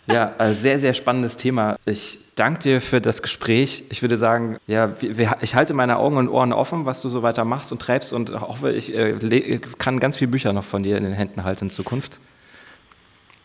[0.06, 1.78] Ja, also sehr, sehr spannendes Thema.
[1.84, 3.84] Ich danke dir für das Gespräch.
[3.90, 4.92] Ich würde sagen, ja,
[5.40, 8.40] ich halte meine Augen und Ohren offen, was du so weiter machst und treibst und
[8.40, 11.70] hoffe, ich äh, kann ganz viele Bücher noch von dir in den Händen halten in
[11.70, 12.20] Zukunft.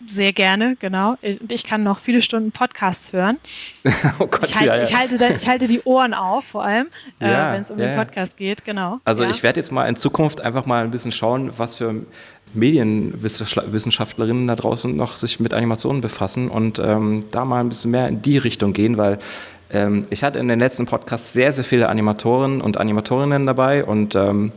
[0.08, 1.18] Sehr gerne, genau.
[1.22, 3.38] Und ich kann noch viele Stunden Podcasts hören.
[4.20, 4.84] oh Gott, ich, halt, ja, ja.
[4.84, 6.88] Ich, halte da, ich halte die Ohren auf, vor allem,
[7.20, 9.00] äh, ja, äh, wenn es um den Podcast geht, genau.
[9.06, 12.06] Also ich werde jetzt mal in Zukunft einfach mal ein bisschen schauen, was für
[12.54, 18.08] Medienwissenschaftlerinnen da draußen noch sich mit Animationen befassen und ähm, da mal ein bisschen mehr
[18.08, 19.20] in die Richtung gehen, weil
[19.72, 24.16] ähm, ich hatte in den letzten Podcasts sehr, sehr viele Animatoren und Animatorinnen dabei und
[24.16, 24.52] ähm,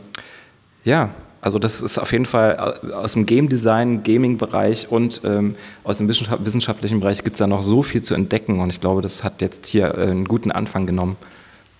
[0.83, 1.09] ja,
[1.41, 5.97] also das ist auf jeden Fall äh, aus dem Game Design, Gaming-Bereich und ähm, aus
[5.97, 9.23] dem wissenschaftlichen Bereich gibt es da noch so viel zu entdecken und ich glaube, das
[9.23, 11.15] hat jetzt hier äh, einen guten Anfang genommen.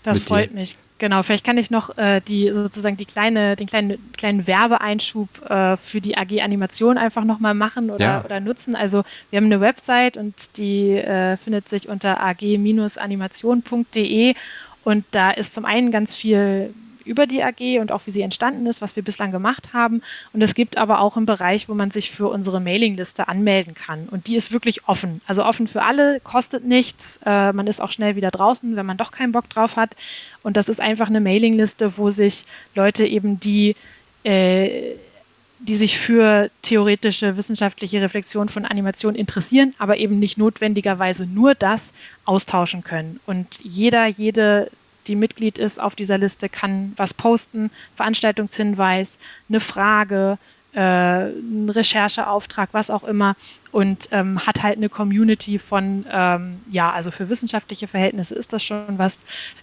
[0.03, 0.55] Das freut dir.
[0.55, 0.77] mich.
[0.99, 5.77] Genau, vielleicht kann ich noch äh, die sozusagen die kleine, den kleinen, kleinen Werbeeinschub äh,
[5.77, 8.25] für die AG Animation einfach nochmal machen oder, ja.
[8.25, 8.75] oder nutzen.
[8.75, 14.33] Also wir haben eine Website und die äh, findet sich unter ag-animation.de
[14.83, 16.73] und da ist zum einen ganz viel
[17.07, 20.01] über die AG und auch wie sie entstanden ist, was wir bislang gemacht haben.
[20.33, 24.07] Und es gibt aber auch einen Bereich, wo man sich für unsere Mailingliste anmelden kann.
[24.09, 25.21] Und die ist wirklich offen.
[25.25, 27.19] Also offen für alle, kostet nichts.
[27.25, 29.95] Äh, man ist auch schnell wieder draußen, wenn man doch keinen Bock drauf hat.
[30.47, 33.75] Und das ist einfach eine Mailingliste, wo sich Leute eben die
[34.23, 34.95] äh,
[35.59, 41.91] die sich für theoretische wissenschaftliche Reflexion von Animation interessieren, aber eben nicht notwendigerweise nur das
[42.23, 43.19] austauschen können.
[43.25, 44.71] Und jeder, jede
[45.07, 49.19] die Mitglied ist auf dieser Liste, kann was posten, Veranstaltungshinweis,
[49.49, 50.37] eine Frage,
[50.73, 53.35] äh, einen Rechercheauftrag, was auch immer
[53.71, 58.63] und ähm, hat halt eine Community von, ähm, ja, also für wissenschaftliche Verhältnisse ist das
[58.63, 59.19] schon was,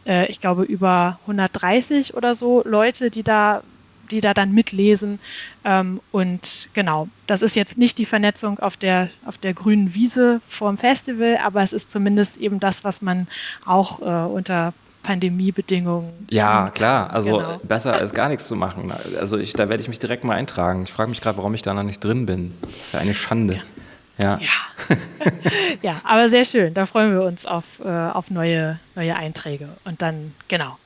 [0.07, 3.63] äh, ich glaube über 130 oder so Leute, die da
[4.11, 5.19] die da dann mitlesen.
[5.65, 10.41] Ähm, und genau, das ist jetzt nicht die Vernetzung auf der, auf der grünen Wiese
[10.49, 13.29] vorm Festival, aber es ist zumindest eben das, was man
[13.65, 14.75] auch äh, unter
[15.05, 16.27] Pandemiebedingungen.
[16.31, 17.11] Ja, klar.
[17.13, 17.61] Also genau.
[17.63, 18.93] besser als gar nichts zu machen.
[19.21, 20.83] Also ich, da werde ich mich direkt mal eintragen.
[20.83, 22.55] Ich frage mich gerade, warum ich da noch nicht drin bin.
[22.63, 23.63] Das ist ja eine Schande.
[24.19, 24.39] Ja.
[24.41, 24.97] Ja,
[25.83, 26.75] ja aber sehr schön.
[26.75, 29.69] Da freuen wir uns auf, äh, auf neue, neue Einträge.
[29.85, 30.77] Und dann, genau.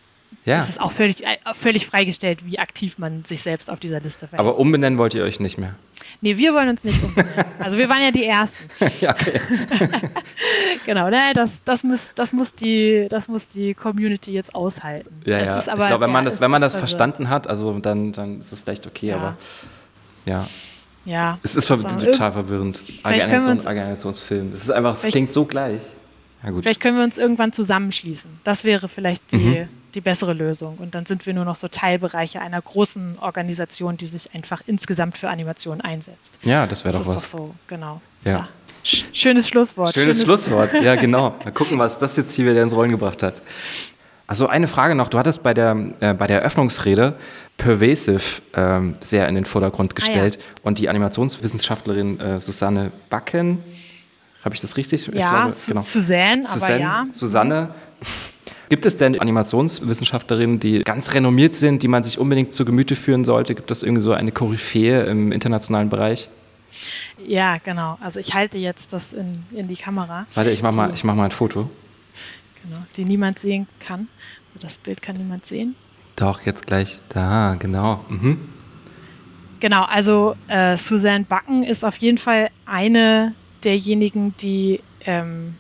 [0.45, 0.61] Ja.
[0.61, 4.29] Es ist auch völlig, äh, völlig freigestellt, wie aktiv man sich selbst auf dieser Liste
[4.29, 4.41] verhält.
[4.41, 5.75] Aber umbenennen wollt ihr euch nicht mehr?
[6.21, 7.45] Nee, wir wollen uns nicht umbenennen.
[7.61, 8.69] Also wir waren ja die Ersten.
[9.01, 9.41] ja, okay.
[10.87, 15.21] genau, ne, das, das, muss, das, muss die, das muss die Community jetzt aushalten.
[15.25, 15.63] Ja, ja.
[15.67, 18.53] Aber, ich glaube, wenn man das, wenn man das verstanden hat, also dann, dann ist
[18.53, 19.17] es vielleicht okay, ja.
[19.17, 19.37] aber
[20.25, 20.47] ja.
[21.05, 21.39] Ja.
[21.43, 22.83] Es ist ver total verwirrend.
[23.03, 24.53] Agernationsfilm.
[24.53, 25.83] Es ist einfach, es klingt so gleich.
[26.43, 28.31] Ja, vielleicht können wir uns irgendwann zusammenschließen.
[28.45, 29.69] Das wäre vielleicht die, mhm.
[29.95, 30.79] die bessere Lösung.
[30.79, 35.19] Und dann sind wir nur noch so Teilbereiche einer großen Organisation, die sich einfach insgesamt
[35.19, 36.39] für Animation einsetzt.
[36.43, 37.31] Ja, das wäre doch was.
[37.31, 38.01] Doch so, genau.
[38.25, 38.31] Ja.
[38.33, 38.49] ja.
[38.85, 39.93] Schönes Schlusswort.
[39.93, 41.35] Schönes, Schönes Schlusswort, ja, genau.
[41.45, 43.43] Mal gucken, was das jetzt hier wieder ins Rollen gebracht hat.
[44.29, 45.09] Also eine Frage noch.
[45.09, 47.15] Du hattest bei der, äh, bei der Eröffnungsrede
[47.57, 50.61] Pervasive ähm, sehr in den Vordergrund gestellt ah, ja.
[50.63, 53.59] und die Animationswissenschaftlerin äh, Susanne Backen,
[54.49, 55.07] habe ich das richtig?
[55.09, 55.81] Ja, ich glaube, genau.
[55.83, 57.07] Suzanne, aber ja.
[57.13, 57.75] Susanne.
[58.71, 63.25] Gibt es denn Animationswissenschaftlerinnen, die ganz renommiert sind, die man sich unbedingt zu Gemüte führen
[63.25, 63.55] sollte?
[63.55, 66.29] Gibt es irgendwie so eine Koryphäe im internationalen Bereich?
[67.27, 67.99] Ja, genau.
[68.03, 70.27] Also ich halte jetzt das in, in die Kamera.
[70.35, 71.69] Warte, ich mache mal, mach mal ein Foto.
[72.63, 74.09] Genau, die niemand sehen kann.
[74.61, 75.75] Das Bild kann niemand sehen.
[76.17, 78.05] Doch, jetzt gleich da, genau.
[78.09, 78.49] Mhm.
[79.61, 83.35] Genau, also äh, Suzanne Backen ist auf jeden Fall eine
[83.65, 85.57] derjenigen, die, ähm,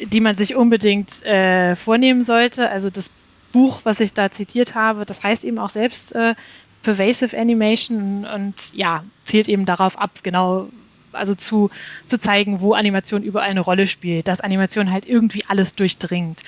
[0.00, 2.70] die man sich unbedingt äh, vornehmen sollte.
[2.70, 3.10] Also das
[3.52, 6.34] Buch, was ich da zitiert habe, das heißt eben auch selbst äh,
[6.82, 10.68] Pervasive Animation und ja, zielt eben darauf ab, genau,
[11.12, 11.70] also zu,
[12.06, 16.42] zu zeigen, wo Animation überall eine Rolle spielt, dass Animation halt irgendwie alles durchdringt.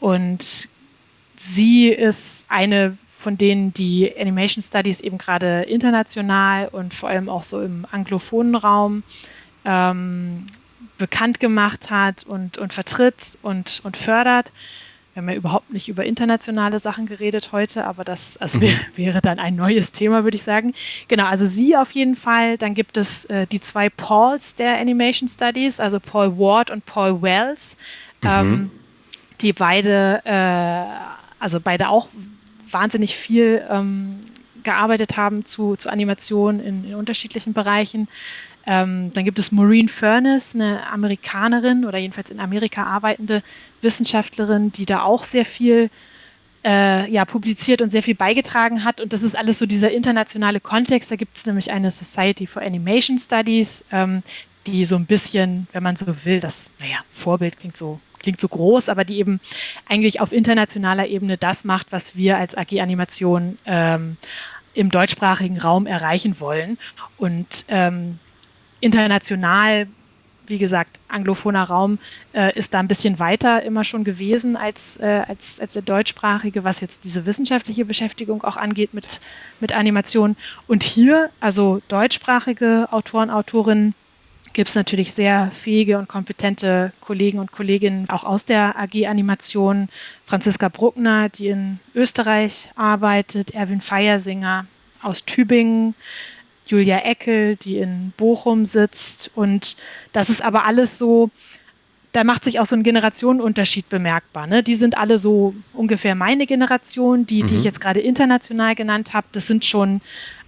[0.00, 0.68] Und
[1.36, 7.42] sie ist eine von denen, die Animation Studies eben gerade international und vor allem auch
[7.42, 9.02] so im anglophonen Raum
[9.64, 10.46] ähm,
[10.98, 14.52] bekannt gemacht hat und, und vertritt und, und fördert.
[15.12, 18.60] Wir haben ja überhaupt nicht über internationale Sachen geredet heute, aber das, mhm.
[18.60, 20.72] wär, wäre dann ein neues Thema, würde ich sagen.
[21.08, 22.58] Genau, also sie auf jeden Fall.
[22.58, 27.22] Dann gibt es äh, die zwei Pauls der Animation Studies, also Paul Ward und Paul
[27.22, 27.76] Wells,
[28.22, 28.28] mhm.
[28.28, 28.70] ähm,
[29.40, 32.08] die beide, äh, also beide auch
[32.70, 34.20] wahnsinnig viel ähm,
[34.62, 38.08] gearbeitet haben zu, zu Animation in, in unterschiedlichen Bereichen.
[38.66, 43.42] Ähm, dann gibt es Maureen Furness, eine Amerikanerin oder jedenfalls in Amerika arbeitende
[43.82, 45.90] Wissenschaftlerin, die da auch sehr viel
[46.64, 49.00] äh, ja, publiziert und sehr viel beigetragen hat.
[49.00, 51.10] Und das ist alles so dieser internationale Kontext.
[51.10, 54.22] Da gibt es nämlich eine Society for Animation Studies, ähm,
[54.66, 58.48] die so ein bisschen, wenn man so will, das, naja, Vorbild klingt so, klingt so
[58.48, 59.40] groß, aber die eben
[59.88, 64.18] eigentlich auf internationaler Ebene das macht, was wir als AG Animation ähm,
[64.74, 66.78] im deutschsprachigen Raum erreichen wollen.
[67.16, 68.18] Und ähm,
[68.80, 69.86] international,
[70.46, 71.98] wie gesagt, anglophoner Raum
[72.32, 76.64] äh, ist da ein bisschen weiter immer schon gewesen als, äh, als, als der deutschsprachige,
[76.64, 79.20] was jetzt diese wissenschaftliche Beschäftigung auch angeht mit,
[79.60, 80.36] mit Animation.
[80.66, 83.94] Und hier, also deutschsprachige Autoren, Autorinnen,
[84.52, 89.88] gibt es natürlich sehr fähige und kompetente Kollegen und Kolleginnen auch aus der AG Animation.
[90.26, 94.66] Franziska Bruckner, die in Österreich arbeitet, Erwin Feiersinger
[95.02, 95.94] aus Tübingen,
[96.70, 99.30] Julia Eckel, die in Bochum sitzt.
[99.34, 99.76] Und
[100.12, 101.30] das ist aber alles so,
[102.12, 104.46] da macht sich auch so ein Generationenunterschied bemerkbar.
[104.46, 104.62] Ne?
[104.62, 107.48] Die sind alle so ungefähr meine Generation, die, mhm.
[107.48, 109.26] die ich jetzt gerade international genannt habe.
[109.32, 110.00] Das sind schon,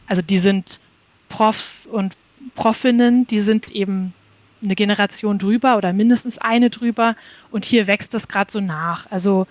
[0.07, 0.81] also die sind
[1.29, 2.17] Profs und
[2.55, 4.15] Profinnen, die sind eben
[4.63, 7.17] eine Generation drüber oder mindestens eine drüber.
[7.51, 9.11] Und hier wächst das gerade so nach.
[9.11, 9.47] Also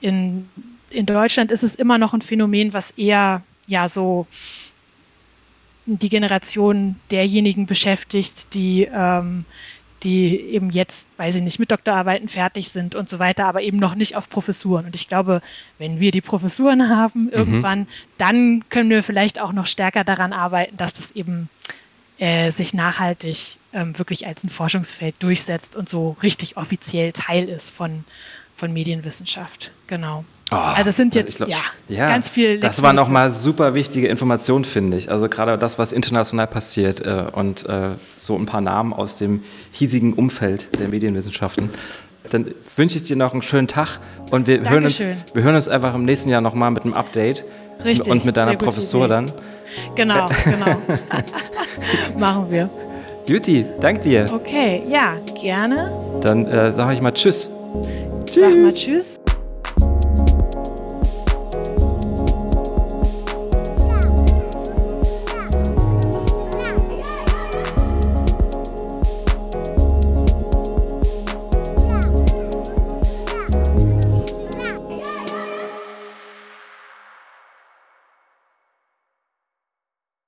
[0.00, 0.48] in,
[0.90, 4.26] in Deutschland ist es immer noch ein Phänomen, was eher ja so
[5.86, 9.44] die Generation derjenigen beschäftigt, die, ähm,
[10.02, 13.78] die eben jetzt, weiß ich nicht, mit Doktorarbeiten fertig sind und so weiter, aber eben
[13.78, 14.86] noch nicht auf Professuren.
[14.86, 15.42] Und ich glaube,
[15.78, 17.30] wenn wir die Professuren haben mhm.
[17.32, 17.86] irgendwann, mhm.
[18.18, 21.48] dann können wir vielleicht auch noch stärker daran arbeiten, dass das eben
[22.18, 27.70] äh, sich nachhaltig ähm, wirklich als ein Forschungsfeld durchsetzt und so richtig offiziell Teil ist
[27.70, 28.04] von,
[28.56, 29.70] von Medienwissenschaft.
[29.86, 30.24] Genau.
[30.52, 32.60] Oh, also das sind jetzt glaub, ja, ja, ganz viel.
[32.60, 35.10] Das war nochmal super wichtige Information, finde ich.
[35.10, 39.42] Also gerade das, was international passiert äh, und äh, so ein paar Namen aus dem
[39.72, 41.70] hiesigen Umfeld der Medienwissenschaften.
[42.30, 43.98] Dann wünsche ich dir noch einen schönen Tag
[44.30, 47.44] und wir, hören uns, wir hören uns einfach im nächsten Jahr nochmal mit einem Update.
[47.84, 48.08] Richtig.
[48.08, 49.32] Und mit deiner Professur dann.
[49.96, 50.76] Genau, genau.
[52.18, 52.70] Machen wir.
[53.26, 54.30] Juti, dank dir.
[54.32, 55.92] Okay, ja, gerne.
[56.20, 57.50] Dann äh, sage ich mal Tschüss.
[58.26, 58.40] Tschüss.
[58.40, 59.20] Sag mal Tschüss.